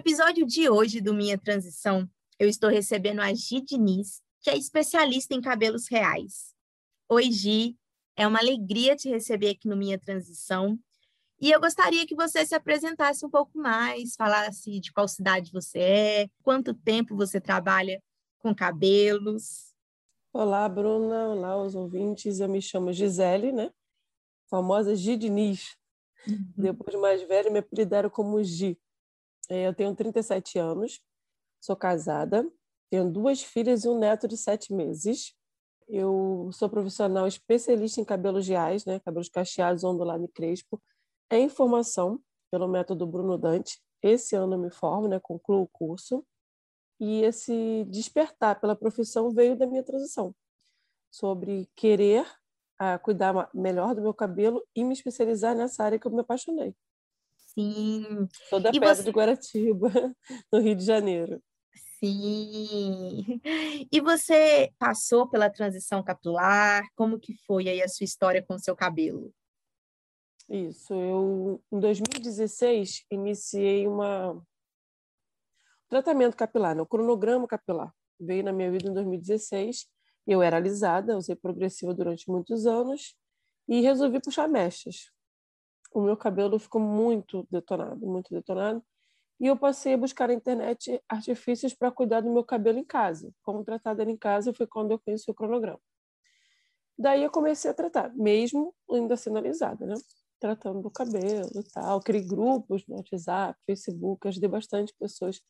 Episódio 0.00 0.46
de 0.46 0.66
hoje 0.66 0.98
do 0.98 1.12
Minha 1.12 1.36
Transição, 1.36 2.08
eu 2.38 2.48
estou 2.48 2.70
recebendo 2.70 3.20
a 3.20 3.34
Gi 3.34 3.60
Diniz, 3.60 4.22
que 4.40 4.48
é 4.48 4.56
especialista 4.56 5.34
em 5.34 5.42
cabelos 5.42 5.88
reais. 5.88 6.54
Oi, 7.06 7.30
Gi, 7.30 7.76
é 8.16 8.26
uma 8.26 8.38
alegria 8.38 8.96
te 8.96 9.10
receber 9.10 9.50
aqui 9.50 9.68
no 9.68 9.76
Minha 9.76 9.98
Transição. 9.98 10.78
E 11.38 11.50
eu 11.50 11.60
gostaria 11.60 12.06
que 12.06 12.14
você 12.14 12.46
se 12.46 12.54
apresentasse 12.54 13.26
um 13.26 13.28
pouco 13.28 13.58
mais, 13.58 14.16
falasse 14.16 14.80
de 14.80 14.90
qual 14.90 15.06
cidade 15.06 15.52
você 15.52 15.78
é, 15.78 16.30
quanto 16.42 16.72
tempo 16.72 17.14
você 17.14 17.38
trabalha 17.38 18.02
com 18.38 18.54
cabelos. 18.54 19.74
Olá, 20.32 20.66
Bruna. 20.66 21.28
Olá, 21.28 21.62
os 21.62 21.74
ouvintes. 21.74 22.40
Eu 22.40 22.48
me 22.48 22.62
chamo 22.62 22.90
Gisele, 22.90 23.52
né? 23.52 23.70
Famosa 24.48 24.96
Gi 24.96 25.18
Diniz. 25.18 25.76
Uhum. 26.26 26.52
Depois 26.56 26.90
de 26.90 26.96
mais 26.96 27.22
velha, 27.22 27.50
me 27.50 27.58
apelidaram 27.58 28.08
como 28.08 28.42
Gi. 28.42 28.79
É, 29.50 29.66
eu 29.66 29.74
tenho 29.74 29.94
37 29.96 30.60
anos, 30.60 31.02
sou 31.60 31.74
casada, 31.74 32.48
tenho 32.88 33.10
duas 33.10 33.42
filhas 33.42 33.84
e 33.84 33.88
um 33.88 33.98
neto 33.98 34.28
de 34.28 34.36
sete 34.36 34.72
meses. 34.72 35.34
Eu 35.88 36.50
sou 36.52 36.70
profissional 36.70 37.26
especialista 37.26 38.00
em 38.00 38.04
cabelos 38.04 38.46
reais, 38.46 38.84
né, 38.84 39.00
cabelos 39.00 39.28
cacheados, 39.28 39.82
ondulado 39.82 40.24
e 40.24 40.28
crespo, 40.28 40.80
em 41.32 41.48
formação 41.48 42.20
pelo 42.48 42.68
método 42.68 43.04
Bruno 43.08 43.36
Dante. 43.36 43.80
Esse 44.00 44.36
ano 44.36 44.54
eu 44.54 44.58
me 44.58 44.70
formo, 44.70 45.08
né, 45.08 45.18
concluo 45.18 45.62
o 45.62 45.68
curso. 45.68 46.24
E 47.00 47.22
esse 47.22 47.84
despertar 47.88 48.60
pela 48.60 48.76
profissão 48.76 49.30
veio 49.32 49.56
da 49.56 49.66
minha 49.66 49.82
transição, 49.82 50.34
sobre 51.10 51.68
querer 51.74 52.24
ah, 52.78 52.98
cuidar 52.98 53.50
melhor 53.52 53.94
do 53.96 54.02
meu 54.02 54.14
cabelo 54.14 54.64
e 54.76 54.84
me 54.84 54.92
especializar 54.92 55.56
nessa 55.56 55.82
área 55.82 55.98
que 55.98 56.06
eu 56.06 56.12
me 56.12 56.20
apaixonei. 56.20 56.74
Sim. 57.54 58.28
Toda 58.48 58.68
a 58.68 58.72
pedra 58.72 58.94
você... 58.94 59.02
de 59.02 59.10
Guaratiba, 59.10 59.90
no 60.52 60.60
Rio 60.60 60.76
de 60.76 60.84
Janeiro. 60.84 61.42
Sim. 61.98 63.40
E 63.92 64.00
você 64.00 64.72
passou 64.78 65.28
pela 65.28 65.50
transição 65.50 66.02
capilar? 66.02 66.82
Como 66.94 67.18
que 67.18 67.34
foi 67.46 67.68
aí 67.68 67.82
a 67.82 67.88
sua 67.88 68.04
história 68.04 68.42
com 68.42 68.54
o 68.54 68.58
seu 68.58 68.74
cabelo? 68.74 69.32
Isso, 70.48 70.94
eu 70.94 71.62
em 71.70 71.78
2016 71.78 73.04
iniciei 73.10 73.86
uma 73.86 74.42
tratamento 75.88 76.36
capilar, 76.36 76.74
né? 76.74 76.82
o 76.82 76.86
cronograma 76.86 77.46
capilar. 77.46 77.92
Veio 78.18 78.44
na 78.44 78.52
minha 78.52 78.70
vida 78.70 78.88
em 78.88 78.94
2016. 78.94 79.86
Eu 80.26 80.42
era 80.42 80.56
alisada, 80.56 81.16
usei 81.16 81.34
progressiva 81.36 81.92
durante 81.92 82.30
muitos 82.30 82.66
anos 82.66 83.14
e 83.68 83.80
resolvi 83.80 84.20
puxar 84.20 84.48
mechas 84.48 85.10
o 85.92 86.00
meu 86.00 86.16
cabelo 86.16 86.58
ficou 86.58 86.80
muito 86.80 87.46
detonado, 87.50 88.06
muito 88.06 88.32
detonado. 88.32 88.82
E 89.40 89.46
eu 89.46 89.56
passei 89.56 89.94
a 89.94 89.96
buscar 89.96 90.28
na 90.28 90.34
internet 90.34 91.02
artifícios 91.08 91.74
para 91.74 91.90
cuidar 91.90 92.20
do 92.20 92.30
meu 92.30 92.44
cabelo 92.44 92.78
em 92.78 92.84
casa. 92.84 93.32
Como 93.42 93.64
tratar 93.64 93.94
dele 93.94 94.12
em 94.12 94.16
casa 94.16 94.52
foi 94.52 94.66
quando 94.66 94.90
eu 94.90 94.98
conheci 94.98 95.30
o 95.30 95.34
cronograma. 95.34 95.80
Daí 96.98 97.22
eu 97.24 97.30
comecei 97.30 97.70
a 97.70 97.74
tratar, 97.74 98.14
mesmo 98.14 98.74
ainda 98.90 99.16
sendo 99.16 99.38
alisada, 99.38 99.86
né? 99.86 99.94
Tratando 100.38 100.82
do 100.82 100.90
cabelo 100.90 101.50
e 101.54 101.64
tal. 101.72 102.00
Criei 102.00 102.22
grupos 102.22 102.86
no 102.86 102.96
WhatsApp, 102.96 103.58
Facebook, 103.64 104.28
ajudei 104.28 104.48
bastante 104.50 104.94
pessoas 104.98 105.40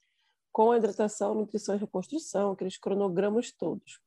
com 0.52 0.74
hidratação, 0.74 1.34
nutrição 1.34 1.74
e 1.74 1.78
reconstrução, 1.78 2.52
aqueles 2.52 2.78
cronogramas 2.78 3.52
todos. 3.52 4.00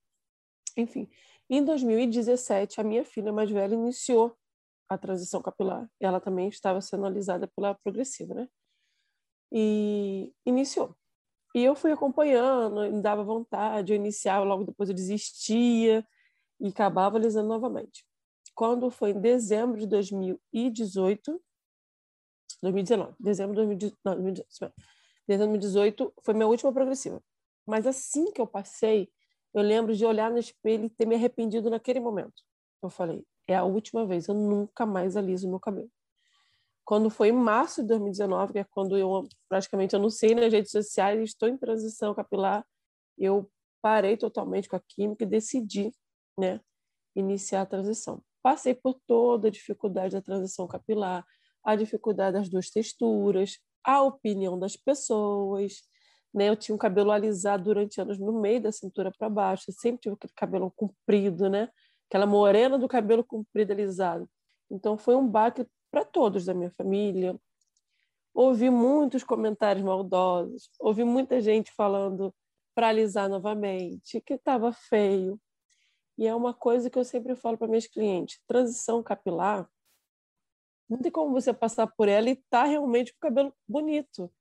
Enfim, 0.78 1.10
em 1.50 1.64
2017, 1.64 2.80
a 2.80 2.84
minha 2.84 3.04
filha 3.04 3.34
mais 3.34 3.52
velha 3.52 3.76
iniciou 3.76 4.36
a 4.94 4.98
transição 4.98 5.42
capilar. 5.42 5.90
Ela 6.00 6.20
também 6.20 6.48
estava 6.48 6.82
sendo 6.82 7.06
alisada 7.06 7.48
pela 7.56 7.76
progressiva, 7.76 8.34
né? 8.34 8.48
E 9.52 10.34
iniciou. 10.46 10.96
E 11.56 11.64
eu 11.64 11.76
fui 11.76 11.92
acompanhando, 11.92 12.92
me 12.92 13.02
dava 13.02 13.24
vontade, 13.24 13.94
eu 13.94 13.96
iniciava, 13.96 14.44
logo 14.44 14.64
depois 14.64 14.90
eu 14.90 14.96
desistia 14.96 16.06
e 16.60 16.68
acabava 16.70 17.18
alisando 17.18 17.48
novamente. 17.48 18.04
Quando 18.56 18.90
foi 18.90 19.12
em 19.12 19.22
dezembro 19.22 19.80
de 19.80 19.86
2018, 19.86 21.42
2019, 22.62 23.16
dezembro 23.20 23.54
de 23.54 23.58
2018, 23.58 24.74
dezembro 25.28 25.54
de 25.54 25.68
2018 25.68 26.14
foi 26.24 26.34
minha 26.34 26.48
última 26.48 26.74
progressiva. 26.74 27.22
Mas 27.68 27.86
assim 27.86 28.32
que 28.32 28.42
eu 28.42 28.48
passei, 28.48 29.12
eu 29.54 29.62
lembro 29.62 29.96
de 29.96 30.06
olhar 30.06 30.32
no 30.32 30.40
espelho 30.40 30.86
e 30.86 30.90
ter 30.90 31.06
me 31.06 31.16
arrependido 31.16 31.70
naquele 31.70 32.00
momento. 32.00 32.44
Eu 32.82 32.90
falei, 32.90 33.26
é 33.48 33.56
a 33.56 33.64
última 33.64 34.06
vez, 34.06 34.28
eu 34.28 34.34
nunca 34.36 34.86
mais 34.86 35.18
aliso 35.18 35.50
meu 35.50 35.60
cabelo. 35.60 35.90
Quando 36.86 37.10
foi 37.10 37.30
em 37.30 37.34
março 37.34 37.82
de 37.82 37.88
2019, 37.88 38.54
que 38.54 38.60
é 38.60 38.64
quando 38.64 38.98
eu 38.98 39.28
praticamente 39.48 39.96
anunciei 39.96 40.36
nas 40.36 40.52
redes 40.52 40.72
sociais, 40.72 41.22
estou 41.22 41.48
em 41.48 41.58
transição 41.58 42.14
capilar, 42.14 42.66
eu 43.18 43.50
parei 43.82 44.18
totalmente 44.18 44.68
com 44.68 44.76
a 44.76 44.82
química 44.88 45.24
e 45.24 45.28
decidi, 45.28 45.94
né, 46.38 46.60
iniciar 47.16 47.62
a 47.62 47.66
transição. 47.66 48.22
Passei 48.42 48.74
por 48.74 49.00
toda 49.08 49.48
a 49.48 49.52
dificuldade 49.52 50.14
da 50.14 50.22
transição 50.22 50.68
capilar, 50.68 51.26
a 51.64 51.76
dificuldade 51.76 52.38
das 52.38 52.50
duas 52.50 52.70
texturas, 52.70 53.58
a 53.84 54.02
opinião 54.02 54.60
das 54.60 54.76
pessoas, 54.76 55.82
né? 56.34 56.50
Eu 56.50 56.56
tinha 56.56 56.74
um 56.74 56.78
cabelo 56.78 57.12
alisado 57.12 57.66
durante 57.66 58.02
anos 58.02 58.18
no 58.18 58.42
meio 58.42 58.62
da 58.62 58.72
cintura 58.72 59.12
para 59.18 59.30
baixo, 59.30 59.72
sempre 59.72 60.02
tive 60.02 60.16
aquele 60.16 60.34
cabelo 60.36 60.72
comprido, 60.72 61.50
né? 61.50 61.70
Aquela 62.14 62.28
morena 62.28 62.78
do 62.78 62.88
cabelo 62.88 63.24
comprido 63.24 63.72
alisado. 63.72 64.30
Então 64.70 64.96
foi 64.96 65.16
um 65.16 65.28
baque 65.28 65.66
para 65.90 66.06
todos 66.06 66.46
da 66.46 66.54
minha 66.54 66.70
família. 66.70 67.36
Ouvi 68.32 68.70
muitos 68.70 69.24
comentários 69.24 69.84
maldosos, 69.84 70.70
ouvi 70.80 71.04
muita 71.04 71.42
gente 71.42 71.72
falando 71.72 72.32
para 72.76 72.90
alisar 72.90 73.28
novamente, 73.28 74.22
que 74.22 74.36
estava 74.36 74.72
feio. 74.72 75.42
E 76.16 76.28
é 76.28 76.36
uma 76.36 76.54
coisa 76.54 76.88
que 76.88 77.00
eu 77.00 77.04
sempre 77.04 77.36
falo 77.36 77.58
para 77.58 77.68
meus 77.68 77.88
clientes: 77.88 78.40
transição 78.46 79.02
capilar, 79.02 79.68
não 80.88 81.00
tem 81.00 81.12
como 81.12 81.32
você 81.32 81.52
passar 81.52 81.88
por 81.88 82.08
ela 82.08 82.30
e 82.30 82.36
tá 82.48 82.64
realmente 82.64 83.12
com 83.12 83.18
o 83.18 83.22
cabelo 83.22 83.52
bonito. 83.68 84.32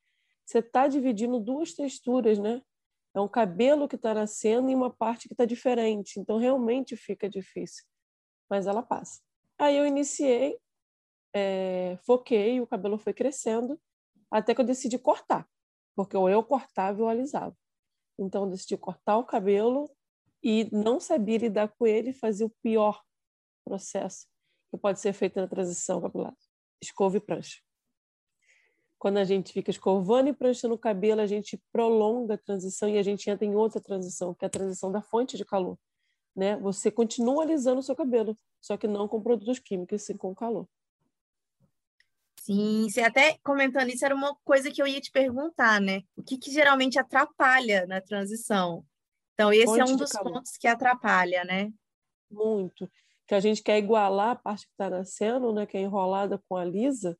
Você 0.45 0.59
está 0.59 0.87
dividindo 0.89 1.41
duas 1.41 1.73
texturas, 1.73 2.39
né? 2.39 2.61
É 3.15 3.21
um 3.21 3.29
cabelo 3.29 3.89
que 3.89 3.97
está 3.97 4.15
nascendo 4.15 4.71
e 4.71 4.75
uma 4.75 4.91
parte 4.91 5.29
que 5.29 5.35
está 5.35 5.45
diferente. 5.45 6.19
Então, 6.19 6.39
realmente 6.39 6.97
fica 6.97 7.29
difícil. 7.29 7.85
Mas 8.49 8.67
ela 8.67 8.83
passa. 8.83 9.21
Aí 9.59 9.77
eu 9.77 9.87
iniciei, 9.87 10.59
é, 11.35 11.99
foquei, 12.05 12.61
o 12.61 12.67
cabelo 12.67 12.99
foi 12.99 13.13
crescendo, 13.13 13.81
até 14.31 14.55
que 14.55 14.61
eu 14.61 14.65
decidi 14.65 14.99
cortar. 14.99 15.47
Porque 15.95 16.17
ou 16.17 16.29
eu 16.29 16.43
cortava 16.43 16.99
ou 17.01 17.05
eu 17.05 17.11
alisava. 17.11 17.57
Então, 18.19 18.45
eu 18.45 18.51
decidi 18.51 18.77
cortar 18.77 19.19
o 19.19 19.25
cabelo 19.25 19.91
e 20.43 20.69
não 20.73 20.99
sabia 20.99 21.39
lidar 21.39 21.69
com 21.69 21.87
ele 21.87 22.13
fazer 22.13 22.45
o 22.45 22.55
pior 22.63 23.03
processo 23.65 24.27
que 24.71 24.79
pode 24.79 25.01
ser 25.01 25.13
feito 25.13 25.39
na 25.39 25.47
transição 25.47 26.01
capilar. 26.01 26.35
Escova 26.83 27.17
e 27.17 27.21
prancha 27.21 27.61
quando 29.03 29.17
a 29.17 29.25
gente 29.25 29.53
fica 29.53 29.69
escovando 29.69 30.29
e 30.29 30.33
pranchando 30.33 30.75
o 30.75 30.79
cabelo, 30.79 31.21
a 31.21 31.27
gente 31.27 31.61
prolonga 31.73 32.35
a 32.35 32.39
transição 32.39 32.89
e 32.89 32.97
a 32.97 33.03
gente 33.03 33.29
entra 33.29 33.45
em 33.45 33.53
outra 33.53 33.81
transição, 33.81 34.33
que 34.33 34.45
é 34.45 34.47
a 34.47 34.49
transição 34.49 34.93
da 34.93 35.03
fonte 35.03 35.37
de 35.37 35.45
calor. 35.45 35.77
Né? 36.37 36.57
Você 36.59 36.89
continua 36.89 37.43
alisando 37.43 37.81
o 37.81 37.83
seu 37.83 37.97
cabelo, 37.97 38.37
só 38.61 38.77
que 38.77 38.87
não 38.87 39.09
com 39.09 39.21
produtos 39.21 39.59
químicos, 39.59 40.03
sim 40.03 40.17
com 40.17 40.33
calor. 40.33 40.69
Sim, 42.43 42.89
você 42.89 43.01
até 43.01 43.39
comentando 43.43 43.89
isso 43.89 44.05
era 44.05 44.15
uma 44.15 44.37
coisa 44.45 44.71
que 44.71 44.81
eu 44.81 44.87
ia 44.87 45.01
te 45.01 45.11
perguntar, 45.11 45.81
né? 45.81 46.03
O 46.17 46.23
que, 46.23 46.39
que 46.39 46.53
geralmente 46.53 46.97
atrapalha 46.97 47.85
na 47.89 48.01
transição? 48.01 48.87
Então, 49.35 49.53
esse 49.53 49.65
é 49.65 49.67
Fonte 49.67 49.81
é 49.81 49.95
um 49.95 49.97
dos 49.97 50.13
calor. 50.13 50.33
pontos 50.35 50.57
que 50.57 50.69
atrapalha, 50.69 51.43
né? 51.43 51.73
Muito. 52.31 52.89
Que 53.27 53.35
a 53.35 53.41
gente 53.41 53.65
quer 53.65 53.79
igualar 53.79 54.31
a 54.31 54.37
parte 54.37 54.65
que 54.65 54.73
está 54.73 54.89
nascendo, 54.89 55.53
né? 55.53 55.67
Que 55.67 55.77
é 55.77 55.81
enrolada 55.81 56.41
com 56.49 56.55
a 56.55 56.65
lisa, 56.65 57.19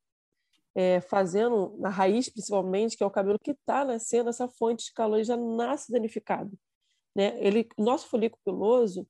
é, 0.75 1.01
fazendo, 1.01 1.77
na 1.79 1.89
raiz 1.89 2.29
principalmente, 2.29 2.97
que 2.97 3.03
é 3.03 3.07
o 3.07 3.11
cabelo 3.11 3.39
que 3.39 3.53
está 3.53 3.85
nascendo, 3.85 4.31
essa 4.31 4.49
fonte 4.49 4.87
de 4.87 4.93
calor 4.93 5.23
já 5.23 5.37
nasce 5.37 5.93
danificado. 5.93 6.51
Né? 7.15 7.37
Ele, 7.39 7.69
nosso 7.79 8.09
folículo 8.09 8.41
piloso 8.45 9.07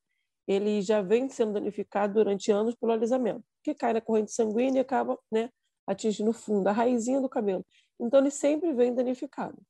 ele 0.46 0.82
já 0.82 1.00
vem 1.02 1.28
sendo 1.28 1.52
danificado 1.52 2.14
durante 2.14 2.50
anos 2.50 2.74
pelo 2.74 2.92
alisamento, 2.92 3.44
que 3.62 3.74
cai 3.74 3.92
na 3.92 4.00
corrente 4.00 4.32
sanguínea 4.32 4.80
e 4.80 4.82
acaba 4.82 5.18
né, 5.30 5.50
atingindo 5.86 6.30
o 6.30 6.34
fundo, 6.34 6.66
a 6.66 6.72
raizinha 6.72 7.20
do 7.20 7.28
cabelo. 7.28 7.64
Então, 8.00 8.20
ele 8.20 8.30
sempre 8.30 8.72
vem 8.72 8.94
danificado. 8.94 9.60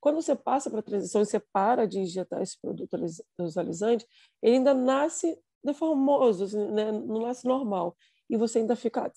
Quando 0.00 0.16
você 0.16 0.34
passa 0.34 0.70
para 0.70 0.80
a 0.80 0.82
transição 0.82 1.22
e 1.22 1.26
você 1.26 1.40
para 1.40 1.86
de 1.86 2.00
injetar 2.00 2.42
esse 2.42 2.60
produto 2.60 2.96
alisante, 3.56 4.06
ele 4.42 4.56
ainda 4.56 4.74
nasce 4.74 5.38
deformoso, 5.64 6.44
assim, 6.44 6.70
né? 6.70 6.92
não 6.92 7.22
nasce 7.22 7.46
normal. 7.46 7.96
E 8.28 8.36
você 8.36 8.58
ainda 8.58 8.76
fica. 8.76 9.10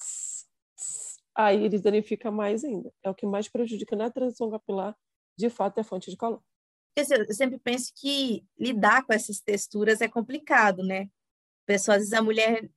Aí 1.41 1.63
ele 1.63 1.80
danifica 1.80 2.30
mais 2.30 2.65
ainda. 2.65 2.91
É 3.01 3.09
o 3.09 3.15
que 3.15 3.25
mais 3.25 3.47
prejudica 3.47 3.95
na 3.95 4.09
transição 4.09 4.51
capilar, 4.51 4.94
de 5.38 5.50
fato, 5.50 5.77
é 5.77 5.81
a 5.81 5.86
fonte 5.86 6.12
de 6.12 6.18
calor. 6.18 6.44
Eu 6.97 7.33
sempre 7.33 7.57
penso 7.57 7.94
que 7.95 8.45
lidar 8.59 9.06
com 9.06 9.13
essas 9.13 9.39
texturas 9.39 10.01
é 10.01 10.09
complicado, 10.09 10.83
né? 10.83 11.09
Pessoas, 11.65 11.95
às 11.95 12.01
vezes 12.01 12.13
a 12.13 12.21
mulher 12.21 12.69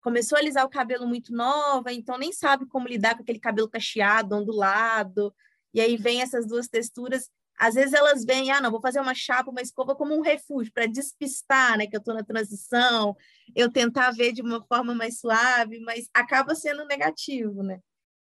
começou 0.00 0.36
a 0.36 0.40
alisar 0.40 0.64
o 0.64 0.70
cabelo 0.70 1.04
muito 1.04 1.32
nova, 1.32 1.92
então 1.92 2.16
nem 2.16 2.32
sabe 2.32 2.64
como 2.66 2.86
lidar 2.86 3.16
com 3.16 3.22
aquele 3.22 3.40
cabelo 3.40 3.68
cacheado, 3.68 4.36
ondulado, 4.36 5.34
e 5.74 5.80
aí 5.80 5.96
vem 5.96 6.22
essas 6.22 6.46
duas 6.46 6.68
texturas. 6.68 7.28
Às 7.60 7.74
vezes 7.74 7.92
elas 7.92 8.24
vêm, 8.24 8.50
ah, 8.50 8.60
não, 8.60 8.70
vou 8.70 8.80
fazer 8.80 9.00
uma 9.00 9.14
chapa, 9.14 9.50
uma 9.50 9.60
escova 9.60 9.94
como 9.94 10.16
um 10.16 10.22
refúgio 10.22 10.72
para 10.72 10.86
despistar, 10.86 11.76
né, 11.76 11.86
que 11.86 11.94
eu 11.94 11.98
estou 11.98 12.14
na 12.14 12.24
transição, 12.24 13.14
eu 13.54 13.70
tentar 13.70 14.12
ver 14.12 14.32
de 14.32 14.40
uma 14.40 14.64
forma 14.64 14.94
mais 14.94 15.20
suave, 15.20 15.78
mas 15.80 16.08
acaba 16.14 16.54
sendo 16.54 16.86
negativo, 16.86 17.62
né? 17.62 17.80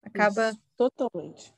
Acaba 0.04 0.50
Isso, 0.50 0.60
totalmente 0.76 1.54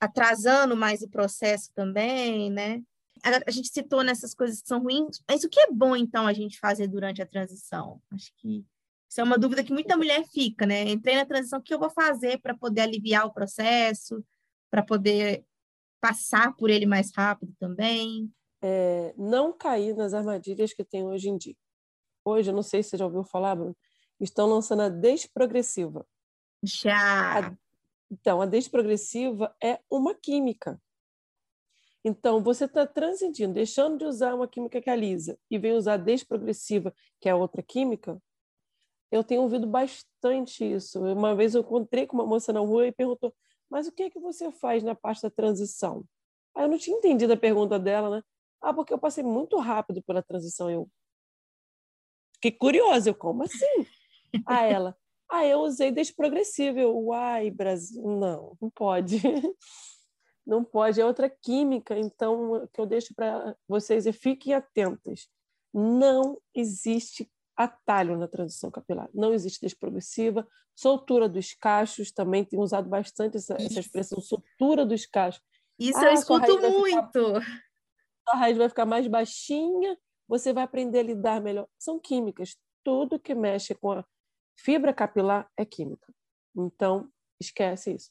atrasando 0.00 0.74
mais 0.74 1.02
o 1.02 1.08
processo 1.08 1.70
também, 1.74 2.50
né? 2.50 2.82
A, 3.22 3.28
a 3.46 3.50
gente 3.50 3.68
citou 3.68 4.02
nessas 4.02 4.34
coisas 4.34 4.62
que 4.62 4.68
são 4.68 4.80
ruins, 4.82 5.20
mas 5.28 5.44
o 5.44 5.48
que 5.48 5.60
é 5.60 5.70
bom 5.70 5.94
então 5.94 6.26
a 6.26 6.32
gente 6.32 6.58
fazer 6.58 6.88
durante 6.88 7.20
a 7.20 7.26
transição? 7.26 8.00
Acho 8.10 8.32
que 8.36 8.64
isso 9.08 9.20
é 9.20 9.24
uma 9.24 9.36
dúvida 9.36 9.62
que 9.62 9.72
muita 9.72 9.96
mulher 9.96 10.24
fica, 10.32 10.64
né? 10.64 10.84
Entrei 10.84 11.16
na 11.16 11.26
transição, 11.26 11.58
o 11.58 11.62
que 11.62 11.74
eu 11.74 11.78
vou 11.78 11.90
fazer 11.90 12.40
para 12.40 12.56
poder 12.56 12.82
aliviar 12.82 13.26
o 13.26 13.32
processo, 13.32 14.24
para 14.70 14.82
poder 14.82 15.44
passar 16.00 16.54
por 16.56 16.70
ele 16.70 16.86
mais 16.86 17.12
rápido 17.14 17.54
também? 17.58 18.32
É, 18.62 19.14
não 19.16 19.52
cair 19.52 19.94
nas 19.94 20.14
armadilhas 20.14 20.72
que 20.72 20.84
tem 20.84 21.04
hoje 21.04 21.28
em 21.28 21.36
dia. 21.36 21.56
Hoje, 22.24 22.50
eu 22.50 22.54
não 22.54 22.62
sei 22.62 22.82
se 22.82 22.90
você 22.90 22.96
já 22.98 23.04
ouviu 23.04 23.24
falar, 23.24 23.54
Bruno, 23.54 23.76
estão 24.20 24.46
lançando 24.46 24.82
a 24.82 24.88
desprogressiva. 24.88 26.06
Já. 26.62 27.48
A, 27.48 27.56
então, 28.10 28.40
a 28.40 28.46
desprogressiva 28.46 29.54
é 29.62 29.80
uma 29.90 30.14
química. 30.14 30.80
Então, 32.04 32.42
você 32.42 32.64
está 32.64 32.86
transigindo, 32.86 33.54
deixando 33.54 33.98
de 33.98 34.04
usar 34.04 34.34
uma 34.34 34.48
química 34.48 34.80
que 34.80 34.88
alisa 34.88 35.38
e 35.50 35.58
vem 35.58 35.72
usar 35.72 35.94
a 35.94 35.98
desprogressiva, 35.98 36.94
que 37.20 37.28
é 37.28 37.34
outra 37.34 37.62
química, 37.62 38.20
eu 39.10 39.24
tenho 39.24 39.42
ouvido 39.42 39.66
bastante 39.66 40.64
isso. 40.64 41.00
Uma 41.00 41.34
vez 41.34 41.54
eu 41.54 41.62
encontrei 41.62 42.06
com 42.06 42.16
uma 42.16 42.26
moça 42.26 42.52
na 42.52 42.60
rua 42.60 42.86
e 42.86 42.92
perguntou: 42.92 43.34
Mas 43.70 43.86
o 43.86 43.92
que 43.92 44.02
é 44.02 44.10
que 44.10 44.18
você 44.18 44.50
faz 44.50 44.82
na 44.82 44.94
parte 44.94 45.22
da 45.22 45.30
transição? 45.30 46.04
Aí 46.54 46.64
eu 46.64 46.68
não 46.68 46.76
tinha 46.76 46.96
entendido 46.96 47.32
a 47.32 47.36
pergunta 47.36 47.78
dela, 47.78 48.16
né? 48.16 48.22
Ah, 48.60 48.74
porque 48.74 48.92
eu 48.92 48.98
passei 48.98 49.22
muito 49.22 49.56
rápido 49.58 50.02
pela 50.02 50.22
transição. 50.22 50.70
Eu 50.70 50.90
fiquei 52.34 52.52
curiosa. 52.52 53.10
Eu, 53.10 53.14
como 53.14 53.44
assim? 53.44 53.86
A 54.44 54.62
ela: 54.64 54.96
Ah, 55.30 55.46
eu 55.46 55.60
usei 55.60 55.90
desprogressivo. 55.90 56.78
Eu, 56.78 56.98
uai, 56.98 57.50
Brasil, 57.50 58.02
não, 58.02 58.56
não 58.60 58.70
pode. 58.70 59.16
Não 60.46 60.64
pode, 60.64 61.00
é 61.00 61.04
outra 61.04 61.30
química. 61.30 61.96
Então, 61.96 62.66
que 62.72 62.80
eu 62.80 62.86
deixo 62.86 63.14
para 63.14 63.54
vocês 63.68 64.04
e 64.06 64.12
fiquem 64.12 64.52
atentas. 64.52 65.28
Não 65.72 66.40
existe 66.52 67.30
atalho 67.64 68.16
na 68.16 68.26
transição 68.26 68.70
capilar. 68.70 69.08
Não 69.12 69.32
existe 69.32 69.60
desprogressiva. 69.60 70.46
Soltura 70.74 71.28
dos 71.28 71.52
cachos, 71.52 72.10
também 72.10 72.44
tem 72.44 72.58
usado 72.58 72.88
bastante 72.88 73.36
essa, 73.36 73.54
essa 73.54 73.80
expressão, 73.80 74.20
soltura 74.20 74.86
dos 74.86 75.04
cachos. 75.04 75.42
Isso 75.78 75.98
ah, 75.98 76.06
eu 76.06 76.12
escuto 76.12 76.58
muito. 76.58 77.40
Ficar, 77.40 77.62
a 78.28 78.36
raiz 78.36 78.56
vai 78.56 78.68
ficar 78.68 78.86
mais 78.86 79.06
baixinha, 79.06 79.98
você 80.26 80.52
vai 80.52 80.64
aprender 80.64 81.00
a 81.00 81.02
lidar 81.02 81.40
melhor. 81.40 81.66
São 81.78 81.98
químicas. 81.98 82.56
Tudo 82.82 83.20
que 83.20 83.34
mexe 83.34 83.74
com 83.74 83.92
a 83.92 84.04
fibra 84.58 84.94
capilar 84.94 85.50
é 85.56 85.64
química. 85.64 86.12
Então, 86.56 87.10
esquece 87.38 87.94
isso. 87.94 88.10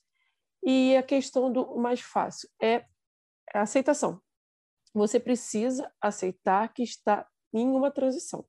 E 0.63 0.95
a 0.95 1.01
questão 1.01 1.51
do 1.51 1.75
mais 1.77 2.01
fácil 2.01 2.49
é 2.61 2.85
a 3.53 3.61
aceitação. 3.61 4.21
Você 4.93 5.19
precisa 5.19 5.91
aceitar 6.01 6.71
que 6.73 6.83
está 6.83 7.27
em 7.53 7.67
uma 7.67 7.89
transição. 7.89 8.45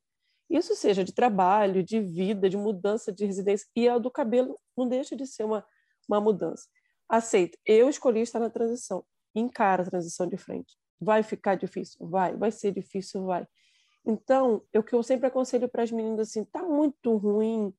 Isso 0.50 0.74
seja 0.74 1.04
de 1.04 1.12
trabalho, 1.12 1.82
de 1.82 2.00
vida, 2.00 2.50
de 2.50 2.56
mudança 2.56 3.12
de 3.12 3.24
residência. 3.24 3.68
E 3.76 3.88
a 3.88 3.98
do 3.98 4.10
cabelo 4.10 4.58
não 4.76 4.88
deixa 4.88 5.14
de 5.14 5.24
ser 5.24 5.44
uma, 5.44 5.64
uma 6.08 6.20
mudança. 6.20 6.66
Aceita. 7.08 7.56
Eu 7.64 7.88
escolhi 7.88 8.20
estar 8.20 8.40
na 8.40 8.50
transição. 8.50 9.04
Encara 9.32 9.82
a 9.82 9.86
transição 9.86 10.26
de 10.26 10.36
frente. 10.36 10.76
Vai 11.00 11.22
ficar 11.22 11.54
difícil? 11.54 12.04
Vai. 12.04 12.36
Vai 12.36 12.50
ser 12.50 12.72
difícil? 12.72 13.24
Vai. 13.24 13.46
Então, 14.04 14.62
o 14.74 14.82
que 14.82 14.94
eu 14.94 15.02
sempre 15.04 15.28
aconselho 15.28 15.68
para 15.68 15.84
as 15.84 15.92
meninas 15.92 16.28
assim, 16.28 16.44
tá 16.44 16.64
muito 16.64 17.16
ruim. 17.16 17.72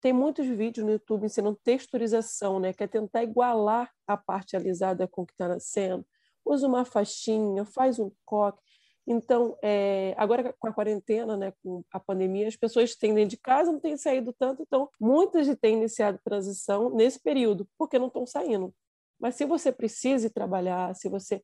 Tem 0.00 0.12
muitos 0.12 0.46
vídeos 0.46 0.84
no 0.84 0.92
YouTube 0.92 1.26
ensinando 1.26 1.58
texturização, 1.62 2.58
né? 2.58 2.72
Que 2.72 2.84
é 2.84 2.86
tentar 2.88 3.22
igualar 3.22 3.92
a 4.06 4.16
parte 4.16 4.56
alisada 4.56 5.06
com 5.06 5.22
o 5.22 5.26
que 5.26 5.32
está 5.32 5.46
nascendo. 5.46 6.04
Usa 6.44 6.66
uma 6.66 6.84
faixinha, 6.84 7.64
faz 7.64 7.98
um 7.98 8.10
coque. 8.24 8.62
Então, 9.06 9.56
é, 9.62 10.14
agora 10.16 10.54
com 10.58 10.66
a 10.66 10.72
quarentena, 10.72 11.36
né, 11.36 11.52
com 11.62 11.84
a 11.92 12.00
pandemia, 12.00 12.48
as 12.48 12.56
pessoas 12.56 12.96
têm 12.96 13.14
dentro 13.14 13.30
de 13.30 13.36
casa, 13.36 13.70
não 13.70 13.78
têm 13.78 13.96
saído 13.96 14.32
tanto, 14.32 14.62
então 14.62 14.88
muitas 15.00 15.46
têm 15.58 15.76
iniciado 15.76 16.18
transição 16.24 16.90
nesse 16.90 17.20
período, 17.20 17.68
porque 17.78 17.98
não 17.98 18.08
estão 18.08 18.26
saindo. 18.26 18.74
Mas 19.18 19.36
se 19.36 19.44
você 19.44 19.70
precisa 19.70 20.28
trabalhar, 20.28 20.94
se 20.94 21.08
você 21.08 21.42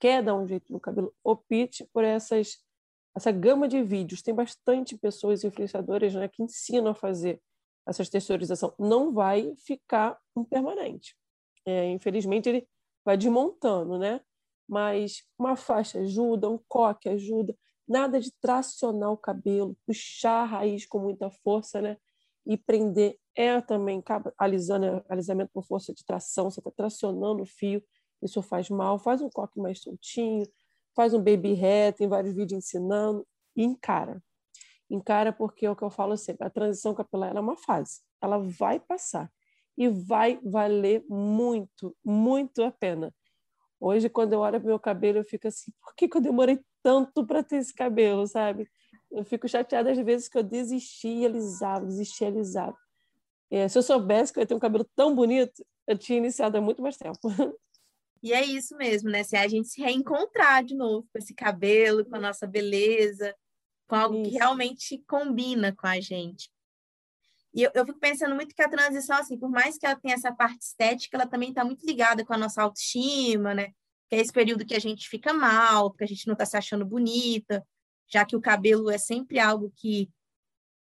quer 0.00 0.22
dar 0.22 0.34
um 0.34 0.46
jeito 0.46 0.72
no 0.72 0.80
cabelo, 0.80 1.14
opte 1.24 1.88
por 1.92 2.04
essas 2.04 2.58
essa 3.16 3.32
gama 3.32 3.66
de 3.66 3.82
vídeos. 3.82 4.20
Tem 4.20 4.34
bastante 4.34 4.96
pessoas 4.96 5.42
influenciadoras 5.42 6.14
né, 6.14 6.28
que 6.28 6.42
ensinam 6.42 6.90
a 6.90 6.94
fazer 6.94 7.40
essa 7.88 8.04
texturização. 8.04 8.74
Não 8.78 9.12
vai 9.12 9.54
ficar 9.56 10.18
um 10.36 10.44
permanente. 10.44 11.16
É, 11.64 11.90
infelizmente, 11.90 12.48
ele 12.48 12.68
vai 13.04 13.16
desmontando, 13.16 13.98
né? 13.98 14.20
Mas 14.68 15.22
uma 15.38 15.56
faixa 15.56 16.00
ajuda, 16.00 16.48
um 16.48 16.58
coque 16.68 17.08
ajuda, 17.08 17.56
nada 17.88 18.20
de 18.20 18.32
tracionar 18.40 19.12
o 19.12 19.16
cabelo, 19.16 19.76
puxar 19.86 20.42
a 20.42 20.44
raiz 20.44 20.86
com 20.86 20.98
muita 20.98 21.30
força, 21.30 21.80
né? 21.80 21.96
E 22.44 22.56
prender 22.56 23.18
é 23.34 23.60
também 23.60 24.02
alisando, 24.38 25.04
alisamento 25.08 25.50
com 25.52 25.62
força 25.62 25.92
de 25.92 26.04
tração, 26.04 26.50
você 26.50 26.60
está 26.60 26.70
tracionando 26.70 27.42
o 27.42 27.46
fio, 27.46 27.82
isso 28.22 28.40
faz 28.40 28.70
mal, 28.70 28.98
faz 28.98 29.20
um 29.20 29.28
coque 29.28 29.60
mais 29.60 29.82
soltinho, 29.82 30.46
faz 30.94 31.12
um 31.12 31.18
baby 31.18 31.52
hair, 31.52 31.92
tem 31.92 32.08
vários 32.08 32.34
vídeos 32.34 32.64
ensinando, 32.64 33.26
e 33.54 33.62
encara. 33.62 34.22
Encara 34.88 35.32
porque 35.32 35.66
é 35.66 35.70
o 35.70 35.76
que 35.76 35.82
eu 35.82 35.90
falo 35.90 36.16
sempre, 36.16 36.46
a 36.46 36.50
transição 36.50 36.94
capilar 36.94 37.36
é 37.36 37.40
uma 37.40 37.56
fase, 37.56 38.00
ela 38.22 38.38
vai 38.38 38.80
passar 38.80 39.30
e 39.76 39.88
vai 39.88 40.40
valer 40.42 41.04
muito, 41.08 41.94
muito 42.02 42.62
a 42.62 42.70
pena. 42.70 43.14
Hoje, 43.80 44.08
quando 44.08 44.32
eu 44.32 44.40
olho 44.40 44.60
para 44.60 44.68
meu 44.68 44.78
cabelo, 44.78 45.18
eu 45.18 45.24
fico 45.24 45.48
assim, 45.48 45.70
por 45.82 45.94
que, 45.94 46.08
que 46.08 46.16
eu 46.16 46.20
demorei 46.20 46.58
tanto 46.82 47.26
para 47.26 47.42
ter 47.42 47.56
esse 47.56 47.74
cabelo, 47.74 48.26
sabe? 48.26 48.68
Eu 49.10 49.24
fico 49.24 49.48
chateada 49.48 49.90
às 49.90 49.98
vezes 49.98 50.28
que 50.28 50.38
eu 50.38 50.42
desisti 50.42 51.08
e 51.08 51.26
alisava, 51.26 51.84
desisti 51.84 52.24
e 52.24 52.26
alisava. 52.26 52.76
É, 53.50 53.68
se 53.68 53.78
eu 53.78 53.82
soubesse 53.82 54.32
que 54.32 54.38
eu 54.38 54.42
ia 54.42 54.46
ter 54.46 54.54
um 54.54 54.58
cabelo 54.58 54.86
tão 54.96 55.14
bonito, 55.14 55.64
eu 55.86 55.96
tinha 55.96 56.18
iniciado 56.18 56.56
há 56.58 56.60
muito 56.60 56.82
mais 56.82 56.96
tempo. 56.96 57.18
E 58.22 58.32
é 58.32 58.44
isso 58.44 58.76
mesmo, 58.76 59.08
né? 59.08 59.22
Se 59.22 59.36
a 59.36 59.46
gente 59.46 59.68
se 59.68 59.80
reencontrar 59.80 60.64
de 60.64 60.74
novo 60.74 61.06
com 61.12 61.18
esse 61.18 61.32
cabelo, 61.32 62.04
com 62.04 62.16
a 62.16 62.18
nossa 62.18 62.44
beleza, 62.44 63.32
com 63.86 63.94
algo 63.94 64.16
isso. 64.16 64.30
que 64.30 64.36
realmente 64.36 65.04
combina 65.06 65.72
com 65.76 65.86
a 65.86 66.00
gente. 66.00 66.50
E 67.56 67.62
eu, 67.62 67.70
eu, 67.74 67.86
fico 67.86 67.98
pensando 67.98 68.34
muito 68.34 68.54
que 68.54 68.60
a 68.60 68.68
transição, 68.68 69.16
assim, 69.16 69.38
por 69.38 69.48
mais 69.48 69.78
que 69.78 69.86
ela 69.86 69.96
tenha 69.96 70.14
essa 70.14 70.30
parte 70.30 70.60
estética, 70.60 71.16
ela 71.16 71.26
também 71.26 71.48
está 71.48 71.64
muito 71.64 71.86
ligada 71.86 72.22
com 72.22 72.34
a 72.34 72.36
nossa 72.36 72.62
autoestima, 72.62 73.54
né? 73.54 73.68
Que 74.10 74.16
é 74.16 74.20
esse 74.20 74.30
período 74.30 74.66
que 74.66 74.74
a 74.74 74.78
gente 74.78 75.08
fica 75.08 75.32
mal, 75.32 75.90
porque 75.90 76.04
a 76.04 76.06
gente 76.06 76.26
não 76.26 76.34
está 76.34 76.44
se 76.44 76.54
achando 76.54 76.84
bonita, 76.84 77.66
já 78.12 78.26
que 78.26 78.36
o 78.36 78.42
cabelo 78.42 78.90
é 78.90 78.98
sempre 78.98 79.38
algo 79.38 79.72
que, 79.74 80.10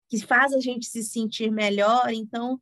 que 0.10 0.25
faz 0.25 0.53
a 0.53 0.62
gente 0.62 0.86
se 0.86 1.03
sentir 1.03 1.51
melhor. 1.51 2.10
Então, 2.13 2.58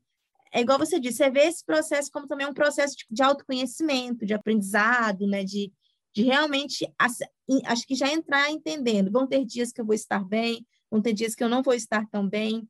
é 0.52 0.62
igual 0.62 0.80
você 0.80 1.00
disse, 1.00 1.18
você 1.18 1.30
vê 1.30 1.42
esse 1.42 1.64
processo 1.64 2.10
como 2.12 2.26
também 2.26 2.48
um 2.48 2.56
processo 2.56 2.98
de, 2.98 3.06
de 3.08 3.22
autoconhecimento, 3.22 4.26
de 4.26 4.34
aprendizado, 4.34 5.28
né? 5.28 5.44
De, 5.44 5.72
de 6.12 6.24
realmente, 6.24 6.92
acho 6.98 7.86
que 7.86 7.94
já 7.94 8.12
entrar 8.12 8.50
entendendo. 8.50 9.12
Vão 9.12 9.28
ter 9.28 9.46
dias 9.46 9.72
que 9.72 9.80
eu 9.80 9.86
vou 9.86 9.94
estar 9.94 10.28
bem, 10.28 10.66
vão 10.90 11.00
ter 11.04 11.14
dias 11.14 11.36
que 11.36 11.44
eu 11.44 11.50
não 11.50 11.62
vou 11.62 11.76
estar 11.76 12.10
tão 12.10 12.28
bem, 12.28 12.68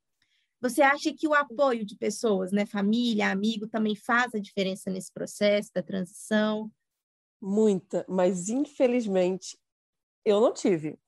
você 0.62 0.82
acha 0.82 1.14
que 1.14 1.28
o 1.28 1.34
apoio 1.34 1.86
de 1.86 1.98
pessoas, 1.98 2.52
né, 2.52 2.66
família, 2.66 3.32
amigo, 3.32 3.68
também 3.68 3.96
faz 3.96 4.34
a 4.36 4.40
diferença 4.40 4.90
nesse 4.92 5.12
processo 5.12 5.72
da 5.74 5.82
transição? 5.82 6.72
Muita, 7.42 8.06
mas 8.08 8.50
infelizmente 8.50 9.58
eu 10.26 10.40
não 10.40 10.54
tive. 10.54 11.00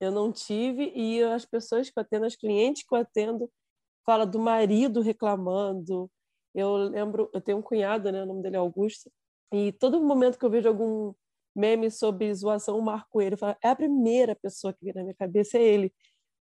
Eu 0.00 0.10
não 0.10 0.32
tive 0.32 0.92
e 0.96 1.22
as 1.22 1.44
pessoas 1.46 1.88
que 1.88 1.98
eu 1.98 2.02
atendo, 2.02 2.26
as 2.26 2.36
clientes 2.36 2.82
que 2.84 2.94
eu 2.94 2.98
atendo, 2.98 3.50
fala 4.04 4.26
do 4.26 4.38
marido 4.38 5.00
reclamando, 5.00 6.10
Eu 6.54 6.76
lembro, 6.76 7.30
eu 7.32 7.40
tenho 7.40 7.58
um 7.58 7.62
cunhado, 7.62 8.12
né? 8.12 8.22
O 8.22 8.26
nome 8.26 8.42
dele 8.42 8.56
é 8.56 8.58
Augusto. 8.58 9.10
E 9.52 9.72
todo 9.72 10.02
momento 10.02 10.38
que 10.38 10.44
eu 10.44 10.50
vejo 10.50 10.68
algum 10.68 11.14
meme 11.56 11.90
sobre 11.90 12.34
zoação, 12.34 12.76
eu 12.76 12.82
marco 12.82 13.20
ele. 13.22 13.34
Eu 13.34 13.38
falo, 13.38 13.56
é 13.62 13.68
a 13.70 13.76
primeira 13.76 14.36
pessoa 14.36 14.72
que 14.74 14.84
vem 14.84 14.94
na 14.94 15.02
minha 15.02 15.14
cabeça, 15.14 15.58
é 15.58 15.62
ele. 15.62 15.94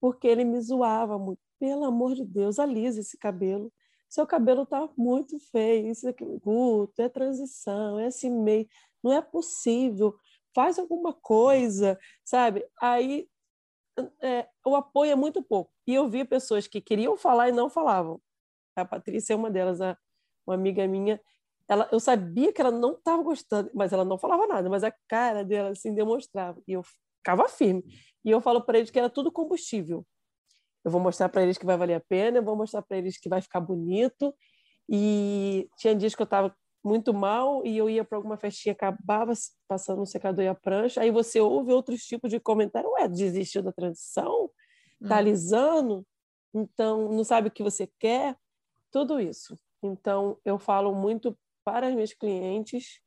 Porque 0.01 0.27
ele 0.27 0.43
me 0.45 0.61
zoava 0.61 1.17
muito. 1.19 1.41
Pelo 1.59 1.85
amor 1.85 2.15
de 2.15 2.23
Deus, 2.25 2.59
alisa 2.59 2.99
esse 2.99 3.17
cabelo. 3.17 3.71
Seu 4.09 4.25
cabelo 4.25 4.65
tá 4.65 4.89
muito 4.97 5.39
feio. 5.39 5.87
Isso 5.87 6.07
aqui, 6.07 6.25
Guto, 6.39 7.01
é 7.01 7.09
transição, 7.09 7.99
é 7.99 8.07
assim 8.07 8.29
meio. 8.29 8.67
Não 9.03 9.11
é 9.11 9.21
possível. 9.21 10.15
Faz 10.53 10.79
alguma 10.79 11.13
coisa, 11.13 11.99
sabe? 12.23 12.65
Aí 12.81 13.27
é, 14.21 14.47
o 14.65 14.75
apoio 14.75 15.11
é 15.11 15.15
muito 15.15 15.41
pouco. 15.41 15.71
E 15.85 15.93
eu 15.93 16.07
vi 16.09 16.23
pessoas 16.25 16.67
que 16.67 16.81
queriam 16.81 17.17
falar 17.17 17.49
e 17.49 17.51
não 17.51 17.69
falavam. 17.69 18.21
A 18.75 18.85
Patrícia 18.85 19.33
é 19.33 19.35
uma 19.35 19.49
delas, 19.49 19.79
uma 20.45 20.55
amiga 20.55 20.87
minha. 20.87 21.19
Ela, 21.67 21.89
eu 21.91 21.99
sabia 21.99 22.53
que 22.53 22.61
ela 22.61 22.71
não 22.71 22.93
estava 22.93 23.21
gostando, 23.23 23.69
mas 23.73 23.91
ela 23.91 24.05
não 24.05 24.17
falava 24.17 24.47
nada, 24.47 24.69
mas 24.69 24.83
a 24.83 24.93
cara 25.07 25.43
dela 25.43 25.69
assim 25.69 25.93
demonstrava. 25.93 26.61
E 26.67 26.73
eu 26.73 26.83
ficava 26.83 27.49
firme. 27.49 27.83
E 28.23 28.31
eu 28.31 28.39
falo 28.39 28.61
para 28.61 28.77
eles 28.77 28.91
que 28.91 28.99
era 28.99 29.09
tudo 29.09 29.31
combustível. 29.31 30.05
Eu 30.87 30.91
vou 30.91 31.01
mostrar 31.01 31.27
para 31.27 31.43
eles 31.43 31.57
que 31.57 31.65
vai 31.65 31.75
valer 31.75 31.95
a 31.95 31.99
pena, 31.99 32.37
eu 32.37 32.43
vou 32.43 32.55
mostrar 32.55 32.81
para 32.81 32.97
eles 32.97 33.17
que 33.17 33.27
vai 33.27 33.41
ficar 33.41 33.59
bonito. 33.59 34.33
E 34.87 35.69
tinha 35.75 35.93
dias 35.93 36.15
que 36.15 36.21
eu 36.21 36.23
estava 36.23 36.55
muito 36.81 37.13
mal 37.13 37.61
e 37.65 37.77
eu 37.77 37.89
ia 37.89 38.05
para 38.05 38.17
alguma 38.17 38.37
festinha, 38.37 38.71
acabava 38.71 39.33
passando 39.67 39.99
no 39.99 40.05
secador 40.05 40.45
e 40.45 40.47
a 40.47 40.55
prancha. 40.55 41.01
Aí 41.01 41.11
você 41.11 41.41
ouve 41.41 41.73
outros 41.73 42.03
tipos 42.03 42.31
de 42.31 42.39
comentário: 42.39 42.89
Ué, 42.91 43.05
desistiu 43.09 43.61
da 43.61 43.73
transição? 43.73 44.49
Tá 45.05 45.15
hum. 45.15 45.17
alisando? 45.17 46.07
Então, 46.53 47.11
não 47.11 47.25
sabe 47.25 47.49
o 47.49 47.51
que 47.51 47.61
você 47.61 47.89
quer? 47.99 48.37
Tudo 48.89 49.19
isso. 49.19 49.59
Então, 49.83 50.37
eu 50.45 50.57
falo 50.57 50.95
muito 50.95 51.37
para 51.65 51.89
as 51.89 51.93
minhas 51.93 52.13
clientes: 52.13 53.01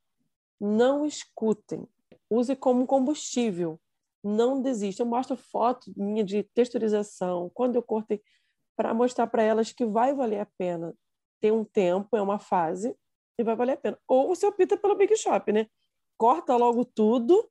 não 0.59 1.03
escutem, 1.03 1.87
use 2.29 2.55
como 2.55 2.85
combustível, 2.85 3.79
não 4.23 4.61
desista. 4.61 5.03
Eu 5.03 5.07
mostro 5.07 5.35
foto 5.35 5.91
minha 5.95 6.23
de 6.23 6.43
texturização, 6.43 7.49
quando 7.53 7.75
eu 7.75 7.83
cortei, 7.83 8.21
para 8.75 8.93
mostrar 8.93 9.27
para 9.27 9.43
elas 9.43 9.71
que 9.71 9.85
vai 9.85 10.13
valer 10.13 10.39
a 10.39 10.47
pena. 10.57 10.93
Tem 11.39 11.51
um 11.51 11.63
tempo, 11.63 12.15
é 12.15 12.21
uma 12.21 12.39
fase, 12.39 12.95
e 13.37 13.43
vai 13.43 13.55
valer 13.55 13.73
a 13.73 13.77
pena. 13.77 13.99
Ou 14.07 14.27
você 14.27 14.45
opta 14.45 14.77
pelo 14.77 14.95
Big 14.95 15.15
Shop, 15.15 15.51
né? 15.51 15.67
Corta 16.17 16.55
logo 16.55 16.85
tudo, 16.85 17.49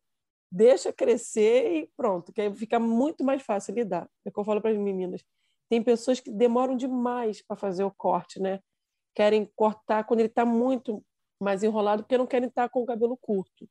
deixa 0.50 0.93
crescer 0.93 1.73
e 1.73 1.91
pronto, 1.97 2.33
que 2.33 2.41
aí 2.41 2.55
fica 2.55 2.79
muito 2.79 3.25
mais 3.25 3.43
fácil 3.43 3.75
lidar. 3.75 4.09
É 4.25 4.29
o 4.31 4.33
que 4.33 4.39
eu 4.39 4.45
falo 4.45 4.61
para 4.61 4.71
as 4.71 4.79
meninas. 4.79 5.23
Tem 5.69 5.83
pessoas 5.83 6.19
que 6.21 6.31
demoram 6.31 6.77
demais 6.77 7.43
para 7.43 7.57
fazer 7.57 7.85
o 7.85 7.91
corte, 7.91 8.41
né? 8.41 8.61
Querem 9.15 9.45
cortar 9.57 10.05
quando 10.05 10.21
ele 10.21 10.29
está 10.29 10.45
muito 10.45 11.05
mais 11.41 11.62
enrolado, 11.62 12.03
porque 12.03 12.19
não 12.19 12.27
querem 12.27 12.49
estar 12.49 12.65
tá 12.65 12.69
com 12.69 12.83
o 12.83 12.87
cabelo 12.87 13.17
curto. 13.17 13.69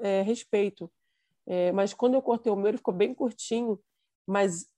É, 0.00 0.22
respeito. 0.22 0.90
É, 1.46 1.70
mas 1.72 1.94
quando 1.94 2.14
eu 2.14 2.22
cortei 2.22 2.52
o 2.52 2.56
meu, 2.56 2.68
ele 2.68 2.78
ficou 2.78 2.92
bem 2.92 3.14
curtinho, 3.14 3.80
mas 4.26 4.68